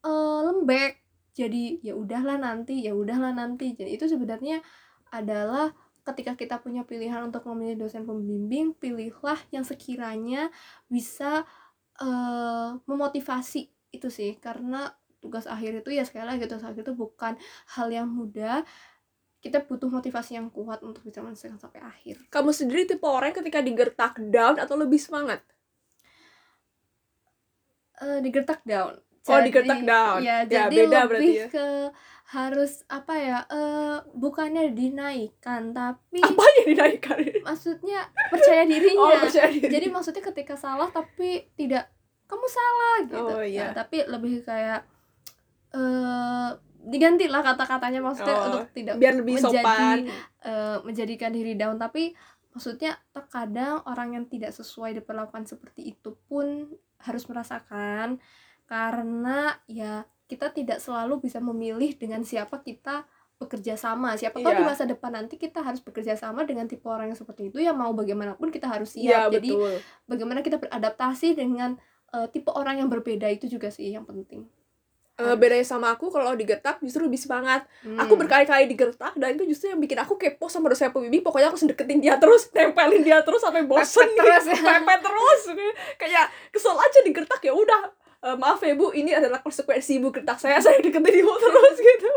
eh, 0.07 0.41
lembek. 0.47 1.03
Jadi 1.35 1.83
ya 1.83 1.99
udahlah 1.99 2.39
nanti 2.39 2.87
ya 2.87 2.95
udahlah 2.95 3.35
nanti. 3.35 3.75
Jadi 3.75 3.99
itu 3.99 4.07
sebenarnya 4.07 4.63
adalah 5.11 5.75
ketika 6.07 6.39
kita 6.39 6.57
punya 6.63 6.87
pilihan 6.87 7.27
untuk 7.27 7.43
memilih 7.51 7.87
dosen 7.87 8.07
pembimbing 8.07 8.71
pilihlah 8.79 9.39
yang 9.51 9.67
sekiranya 9.67 10.55
bisa 10.87 11.43
eh, 11.99 12.71
memotivasi. 12.87 13.67
Itu 13.91 14.09
sih 14.09 14.39
karena 14.39 14.95
tugas 15.19 15.51
akhir 15.51 15.83
itu 15.83 15.91
ya 15.91 16.07
sekali 16.07 16.23
lagi 16.23 16.47
tugas 16.47 16.63
akhir 16.63 16.87
itu 16.87 16.95
bukan 16.95 17.35
hal 17.75 17.89
yang 17.91 18.07
mudah. 18.07 18.63
Kita 19.43 19.63
butuh 19.63 19.91
motivasi 19.91 20.39
yang 20.39 20.49
kuat 20.51 20.83
untuk 20.83 21.07
bisa 21.07 21.23
menyelesaikan 21.23 21.59
sampai 21.59 21.83
akhir. 21.83 22.23
Kamu 22.31 22.51
sendiri 22.51 22.87
tipe 22.87 23.07
orang 23.07 23.35
ketika 23.35 23.63
digertak 23.63 24.19
down 24.31 24.59
atau 24.59 24.75
lebih 24.75 24.99
semangat? 24.99 25.43
Eh 28.03 28.21
digertak 28.23 28.63
down. 28.63 29.06
Oh, 29.27 29.43
digertak 29.43 29.81
down. 29.83 30.19
Ya, 30.23 30.47
Ya, 30.47 30.67
jadi 30.69 30.77
beda 30.87 30.87
lebih 30.87 31.09
berarti 31.11 31.31
ya. 31.35 31.47
ke 31.51 31.67
harus 32.27 32.83
apa 32.87 33.15
ya? 33.15 33.39
eh 33.47 33.97
bukannya 34.13 34.71
dinaikkan, 34.71 35.71
tapi 35.71 36.19
apa 36.19 36.43
yang 36.59 36.67
dinaikkan 36.75 37.19
maksudnya 37.49 38.07
percaya 38.31 38.63
dirinya. 38.63 39.03
oh 39.03 39.19
percaya 39.23 39.49
diri 39.49 39.67
Jadi 39.67 39.87
maksudnya 39.89 40.23
ketika 40.25 40.55
salah 40.55 40.91
tapi 40.91 41.47
tidak 41.55 41.87
kamu 42.27 42.47
salah 42.47 42.97
gitu. 43.07 43.35
Oh, 43.35 43.43
iya. 43.43 43.71
Nah, 43.71 43.83
tapi 43.83 44.03
lebih 44.05 44.43
kayak 44.43 44.83
eh 45.75 46.51
diganti 46.87 47.27
lah 47.27 47.43
kata-katanya 47.43 47.99
maksudnya 47.99 48.37
Oh, 48.37 48.47
untuk 48.47 48.71
tidak 48.71 48.95
biar 48.97 49.19
lebih 49.19 49.43
menjadi 49.43 49.59
sopan 49.59 49.99
eh, 50.47 50.77
menjadikan 50.87 51.31
diri 51.35 51.59
down 51.59 51.75
tapi 51.77 52.15
maksudnya 52.55 52.95
terkadang 53.11 53.83
orang 53.85 54.15
yang 54.15 54.25
tidak 54.31 54.55
sesuai 54.55 54.95
diperlakukan 54.97 55.45
seperti 55.45 55.93
itu 55.93 56.15
pun 56.31 56.71
harus 57.03 57.27
merasakan 57.27 58.23
karena 58.67 59.55
ya 59.67 60.05
kita 60.27 60.51
tidak 60.51 60.83
selalu 60.83 61.23
bisa 61.23 61.39
memilih 61.39 61.95
dengan 61.95 62.23
siapa 62.23 62.59
kita 62.59 63.07
bekerja 63.37 63.77
sama. 63.77 64.17
Siapa 64.17 64.41
tahu 64.41 64.49
Iya. 64.49 64.59
di 64.59 64.65
masa 64.65 64.83
depan 64.85 65.13
nanti 65.13 65.37
kita 65.37 65.61
harus 65.61 65.79
bekerja 65.79 66.17
sama 66.17 66.43
dengan 66.43 66.67
tipe 66.67 66.89
orang 66.89 67.13
yang 67.13 67.19
seperti 67.19 67.49
itu. 67.49 67.61
Ya 67.61 67.71
mau 67.71 67.93
bagaimanapun 67.93 68.49
kita 68.49 68.67
harus 68.67 68.97
siap. 68.97 69.29
Jadi 69.31 69.53
betul. 69.53 69.77
bagaimana 70.05 70.41
kita 70.41 70.59
beradaptasi 70.59 71.37
dengan 71.37 71.79
eh, 72.11 72.27
tipe 72.31 72.49
orang 72.51 72.81
yang 72.81 72.89
berbeda 72.89 73.29
itu 73.29 73.47
juga 73.47 73.69
sih 73.69 73.93
yang 73.93 74.03
penting. 74.09 74.49
Eh, 75.17 75.33
bedanya 75.33 75.65
sama 75.65 75.93
aku 75.93 76.09
kalau 76.09 76.33
digertak 76.33 76.77
justru 76.81 77.07
lebih 77.07 77.17
semangat. 77.17 77.65
Hmm. 77.81 77.97
aku 77.97 78.17
berkali-kali 78.17 78.67
digertak 78.67 79.17
dan 79.17 79.33
itu 79.33 79.49
justru 79.49 79.69
yang 79.69 79.81
bikin 79.81 79.97
aku 79.97 80.17
kepo 80.17 80.49
sama 80.49 80.69
dosen 80.69 80.89
pembimbing. 80.91 81.21
Pokoknya 81.21 81.49
aku 81.49 81.61
sedeketin 81.61 82.01
dia 82.01 82.17
terus 82.17 82.49
tempelin 82.49 83.01
dia 83.01 83.21
terus 83.23 83.41
sampai 83.41 83.63
bosen 83.63 84.11
Pepet 84.11 84.17
terus. 84.17 84.45
ya. 84.49 84.81
pepet 84.81 85.01
terus 85.01 85.41
kayak 85.97 86.27
kesel 86.51 86.75
aja 86.75 86.99
digertak 87.01 87.41
ya 87.41 87.53
udah 87.53 87.93
Eh, 88.25 88.37
maaf 88.37 88.61
ya 88.65 88.73
bu 88.73 88.91
ini 88.97 89.13
adalah 89.13 89.45
konsekuensi 89.45 90.01
ibu 90.01 90.09
gertak 90.09 90.41
saya 90.41 90.57
saya 90.65 90.81
deketin 90.81 91.21
ibu 91.21 91.33
terus 91.37 91.77
gitu. 91.77 92.13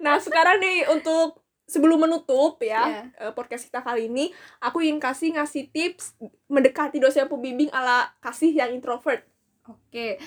Nah 0.00 0.16
sekarang 0.18 0.58
nih 0.60 0.88
untuk 0.88 1.40
sebelum 1.64 2.04
menutup 2.04 2.60
ya 2.60 2.84
Iya. 2.84 3.02
eh, 3.28 3.32
podcast 3.32 3.64
kita 3.68 3.80
kali 3.80 4.12
ini 4.12 4.28
aku 4.60 4.84
ingin 4.84 5.00
kasih 5.00 5.32
ngasih 5.32 5.72
tips 5.72 6.12
mendekati 6.44 7.00
dosen 7.00 7.24
pembimbing 7.24 7.72
ala 7.72 8.12
kasih 8.20 8.52
yang 8.52 8.72
introvert. 8.72 9.24
Oke, 9.64 10.20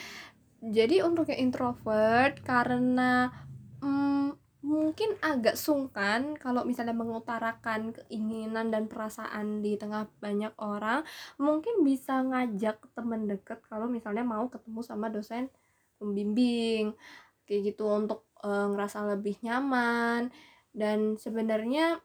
jadi 0.66 1.06
untuk 1.06 1.30
yang 1.30 1.54
introvert 1.54 2.42
karena 2.42 3.30
mm, 3.78 4.34
mungkin 4.68 5.16
agak 5.24 5.56
sungkan 5.56 6.36
kalau 6.36 6.68
misalnya 6.68 6.92
mengutarakan 6.92 7.96
keinginan 7.96 8.68
dan 8.68 8.92
perasaan 8.92 9.64
di 9.64 9.80
tengah 9.80 10.12
banyak 10.20 10.52
orang, 10.60 11.08
mungkin 11.40 11.88
bisa 11.88 12.20
ngajak 12.20 12.84
temen 12.92 13.32
deket 13.32 13.64
kalau 13.72 13.88
misalnya 13.88 14.28
mau 14.28 14.52
ketemu 14.52 14.84
sama 14.84 15.08
dosen 15.08 15.48
pembimbing. 15.96 16.92
Kayak 17.48 17.74
gitu 17.74 17.88
untuk 17.88 18.28
eh, 18.44 18.68
ngerasa 18.68 19.08
lebih 19.16 19.40
nyaman. 19.40 20.28
Dan 20.76 21.16
sebenarnya 21.16 22.04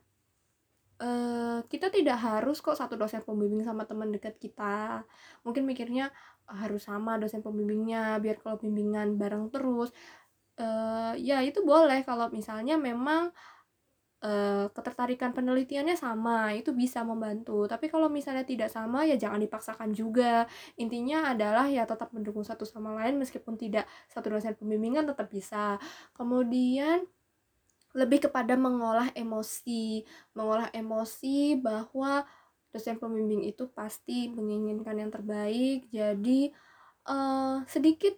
eh, 1.03 1.59
kita 1.67 1.91
tidak 1.91 2.19
harus 2.23 2.63
kok 2.63 2.79
satu 2.79 2.95
dosen 2.95 3.27
pembimbing 3.27 3.67
sama 3.67 3.83
teman 3.91 4.15
dekat 4.15 4.39
kita. 4.39 5.03
Mungkin 5.43 5.67
mikirnya 5.67 6.15
harus 6.47 6.87
sama 6.87 7.19
dosen 7.19 7.41
pembimbingnya 7.43 8.19
biar 8.23 8.39
kalau 8.43 8.59
bimbingan 8.61 9.17
bareng 9.17 9.49
terus 9.55 9.91
eh 10.63 11.13
ya 11.19 11.43
itu 11.43 11.61
boleh 11.67 12.07
kalau 12.07 12.31
misalnya 12.31 12.79
memang 12.79 13.35
eh, 14.23 14.67
ketertarikan 14.71 15.35
penelitiannya 15.35 15.97
sama 15.99 16.55
itu 16.55 16.71
bisa 16.71 17.03
membantu. 17.03 17.67
Tapi 17.67 17.91
kalau 17.91 18.07
misalnya 18.07 18.47
tidak 18.47 18.71
sama 18.71 19.03
ya 19.11 19.19
jangan 19.19 19.43
dipaksakan 19.43 19.91
juga. 19.93 20.47
Intinya 20.79 21.35
adalah 21.35 21.67
ya 21.67 21.83
tetap 21.85 22.15
mendukung 22.15 22.47
satu 22.47 22.63
sama 22.63 22.95
lain 23.03 23.19
meskipun 23.19 23.59
tidak 23.59 23.85
satu 24.07 24.31
dosen 24.39 24.55
pembimbingan 24.55 25.05
tetap 25.11 25.27
bisa. 25.29 25.77
Kemudian 26.15 27.03
lebih 27.99 28.31
kepada 28.31 28.55
mengolah 28.55 29.11
emosi. 29.19 30.07
Mengolah 30.39 30.71
emosi 30.73 31.59
bahwa 31.59 32.25
dosen 32.73 32.97
pembimbing 33.03 33.45
itu 33.45 33.69
pasti 33.75 34.31
menginginkan 34.31 34.97
yang 35.03 35.11
terbaik. 35.13 35.91
Jadi 35.91 36.55
eh, 37.11 37.57
sedikit 37.67 38.15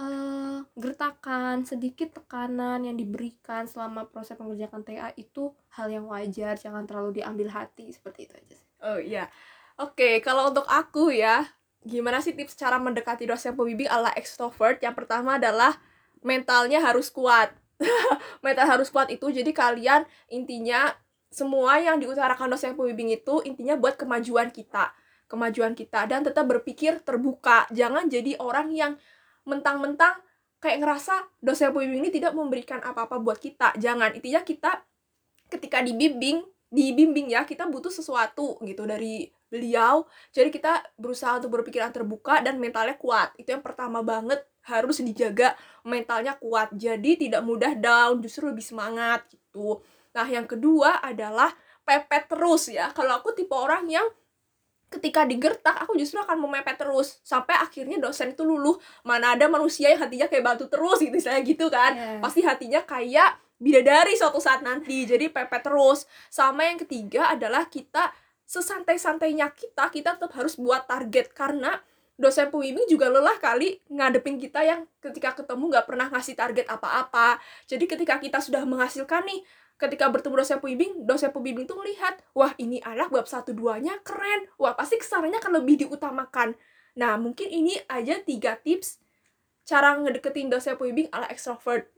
eh, 0.00 0.58
gertakan 0.78 1.66
sedikit 1.68 2.16
tekanan 2.22 2.86
yang 2.86 2.96
diberikan 2.96 3.68
selama 3.68 4.08
proses 4.08 4.38
mengerjakan 4.38 4.86
TA 4.86 5.12
itu 5.18 5.52
hal 5.76 5.90
yang 5.92 6.08
wajar 6.08 6.56
jangan 6.56 6.86
terlalu 6.88 7.20
diambil 7.20 7.52
hati 7.52 7.92
seperti 7.92 8.30
itu 8.30 8.34
aja 8.36 8.54
sih 8.56 8.72
Oh 8.82 8.98
iya. 8.98 9.30
Oke, 9.78 10.18
kalau 10.20 10.50
untuk 10.50 10.66
aku 10.66 11.14
ya, 11.14 11.46
gimana 11.86 12.18
sih 12.18 12.34
tips 12.34 12.58
cara 12.58 12.82
mendekati 12.82 13.24
dosen 13.24 13.54
pembimbing 13.54 13.88
ala 13.88 14.10
extrovert? 14.18 14.82
Yang 14.82 14.94
pertama 15.06 15.38
adalah 15.38 15.78
mentalnya 16.20 16.82
harus 16.82 17.08
kuat. 17.08 17.54
Mental 18.44 18.66
harus 18.66 18.90
kuat 18.90 19.10
itu 19.10 19.30
jadi 19.30 19.48
kalian 19.54 20.06
intinya 20.30 20.94
semua 21.32 21.78
yang 21.82 21.98
diutarakan 22.02 22.52
dosen 22.52 22.74
pembimbing 22.74 23.14
itu 23.14 23.40
intinya 23.46 23.78
buat 23.78 23.94
kemajuan 23.94 24.50
kita. 24.50 24.92
Kemajuan 25.30 25.72
kita 25.72 26.04
dan 26.10 26.26
tetap 26.26 26.44
berpikir 26.44 27.00
terbuka. 27.00 27.64
Jangan 27.72 28.10
jadi 28.10 28.36
orang 28.42 28.68
yang 28.74 28.92
mentang-mentang 29.48 30.18
kayak 30.62 30.78
ngerasa 30.78 31.26
dosen 31.42 31.74
pembimbing 31.74 32.06
ini 32.06 32.10
tidak 32.14 32.32
memberikan 32.38 32.78
apa-apa 32.78 33.18
buat 33.18 33.42
kita. 33.42 33.74
Jangan. 33.76 34.14
Intinya 34.14 34.46
kita 34.46 34.82
ketika 35.50 35.84
dibimbing 35.84 36.46
dibimbing 36.72 37.36
ya 37.36 37.44
kita 37.44 37.68
butuh 37.68 37.92
sesuatu 37.92 38.56
gitu 38.64 38.88
dari 38.88 39.28
beliau 39.52 40.08
jadi 40.32 40.48
kita 40.48 40.96
berusaha 40.96 41.36
untuk 41.36 41.60
berpikiran 41.60 41.92
terbuka 41.92 42.40
dan 42.40 42.56
mentalnya 42.56 42.96
kuat 42.96 43.36
itu 43.36 43.52
yang 43.52 43.60
pertama 43.60 44.00
banget 44.00 44.40
harus 44.64 45.04
dijaga 45.04 45.52
mentalnya 45.84 46.32
kuat 46.40 46.72
jadi 46.72 47.20
tidak 47.20 47.44
mudah 47.44 47.76
down 47.76 48.24
justru 48.24 48.48
lebih 48.48 48.64
semangat 48.64 49.28
gitu 49.28 49.84
nah 50.16 50.24
yang 50.24 50.48
kedua 50.48 51.04
adalah 51.04 51.52
pepet 51.84 52.32
terus 52.32 52.72
ya 52.72 52.88
kalau 52.96 53.20
aku 53.20 53.36
tipe 53.36 53.52
orang 53.52 53.84
yang 53.92 54.08
ketika 54.92 55.24
digertak 55.24 55.72
aku 55.80 55.96
justru 55.96 56.20
akan 56.20 56.36
memepet 56.36 56.76
terus. 56.76 57.18
Sampai 57.24 57.56
akhirnya 57.56 57.96
dosen 57.96 58.36
itu 58.36 58.44
luluh. 58.44 58.76
Mana 59.02 59.32
ada 59.32 59.48
manusia 59.48 59.88
yang 59.88 60.04
hatinya 60.04 60.28
kayak 60.28 60.44
batu 60.44 60.68
terus 60.68 61.00
gitu 61.00 61.16
saya 61.18 61.40
gitu 61.40 61.72
kan. 61.72 61.96
Iya. 61.96 62.20
pasti 62.20 62.40
hatinya 62.44 62.84
kayak 62.84 63.40
bidadari 63.56 64.18
suatu 64.18 64.42
saat 64.42 64.60
nanti 64.60 65.08
jadi 65.08 65.32
pepet 65.32 65.64
terus. 65.64 66.04
Sama 66.28 66.68
yang 66.68 66.78
ketiga 66.82 67.32
adalah 67.32 67.66
kita 67.66 68.12
sesantai-santainya 68.44 69.48
kita 69.56 69.88
kita 69.88 70.20
tetap 70.20 70.32
harus 70.36 70.60
buat 70.60 70.84
target. 70.84 71.32
Karena 71.32 71.80
dosen 72.20 72.52
pembimbing 72.52 72.84
juga 72.86 73.08
lelah 73.08 73.40
kali 73.40 73.80
ngadepin 73.88 74.36
kita 74.36 74.60
yang 74.62 74.84
ketika 75.00 75.42
ketemu 75.42 75.72
nggak 75.72 75.86
pernah 75.88 76.06
ngasih 76.12 76.36
target 76.36 76.66
apa-apa. 76.68 77.40
Jadi 77.66 77.84
ketika 77.88 78.20
kita 78.20 78.38
sudah 78.38 78.62
menghasilkan 78.68 79.24
nih 79.24 79.40
ketika 79.82 80.06
bertemu 80.06 80.38
dosen 80.38 80.62
pembimbing 80.62 81.02
dosen 81.02 81.34
pembimbing 81.34 81.66
tuh 81.66 81.74
melihat 81.82 82.14
wah 82.38 82.54
ini 82.62 82.78
anak 82.86 83.10
bab 83.10 83.26
satu 83.26 83.50
duanya 83.50 83.98
keren. 84.06 84.46
Wah 84.62 84.78
pasti 84.78 85.02
ke 85.02 85.02
sananya 85.02 85.42
akan 85.42 85.58
lebih 85.58 85.82
diutamakan. 85.86 86.54
Nah 86.94 87.18
mungkin 87.18 87.50
ini 87.50 87.74
aja 87.90 88.22
tiga 88.22 88.54
tips 88.62 89.02
cara 89.66 89.98
ngedeketin 89.98 90.46
dosen 90.46 90.78
pembimbing 90.78 91.10
ala 91.10 91.26
extrovert. 91.26 91.90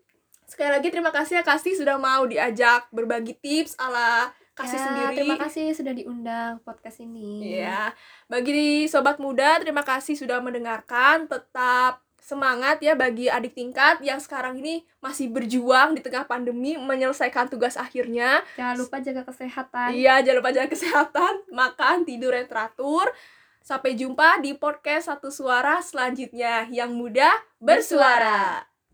Sekali 0.49 0.73
lagi 0.81 0.89
terima 0.93 1.09
kasih 1.09 1.41
ya 1.41 1.45
Kasih 1.45 1.73
sudah 1.73 1.97
mau 1.97 2.25
diajak 2.29 2.89
berbagi 2.93 3.37
tips 3.37 3.77
ala 3.81 4.33
Kasih 4.55 4.79
Ya, 4.79 4.85
sendiri. 4.87 5.15
terima 5.19 5.35
kasih 5.35 5.75
sudah 5.75 5.91
diundang 5.91 6.63
podcast 6.63 7.03
ini. 7.03 7.59
Iya, 7.59 7.91
bagi 8.31 8.87
sobat 8.87 9.19
muda 9.19 9.59
terima 9.59 9.83
kasih 9.83 10.15
sudah 10.15 10.39
mendengarkan. 10.39 11.27
Tetap 11.27 12.04
semangat 12.25 12.81
ya 12.81 12.97
bagi 12.97 13.29
adik 13.29 13.53
tingkat 13.53 14.01
yang 14.01 14.17
sekarang 14.17 14.57
ini 14.57 14.81
masih 15.05 15.29
berjuang 15.29 15.93
di 15.93 16.01
tengah 16.01 16.25
pandemi 16.25 16.81
menyelesaikan 16.81 17.53
tugas 17.53 17.77
akhirnya. 17.77 18.41
Jangan 18.57 18.81
lupa 18.81 18.97
jaga 19.05 19.23
kesehatan. 19.29 19.93
Iya, 19.93 20.25
jangan 20.25 20.39
lupa 20.41 20.51
jaga 20.57 20.69
kesehatan, 20.73 21.35
makan, 21.53 22.09
tidur 22.09 22.33
yang 22.33 22.49
teratur. 22.49 23.13
Sampai 23.61 23.97
jumpa 23.97 24.41
di 24.41 24.57
podcast 24.57 25.13
Satu 25.13 25.29
Suara 25.29 25.85
selanjutnya 25.85 26.69
yang 26.73 26.97
mudah 26.97 27.33
bersuara. 27.61 28.74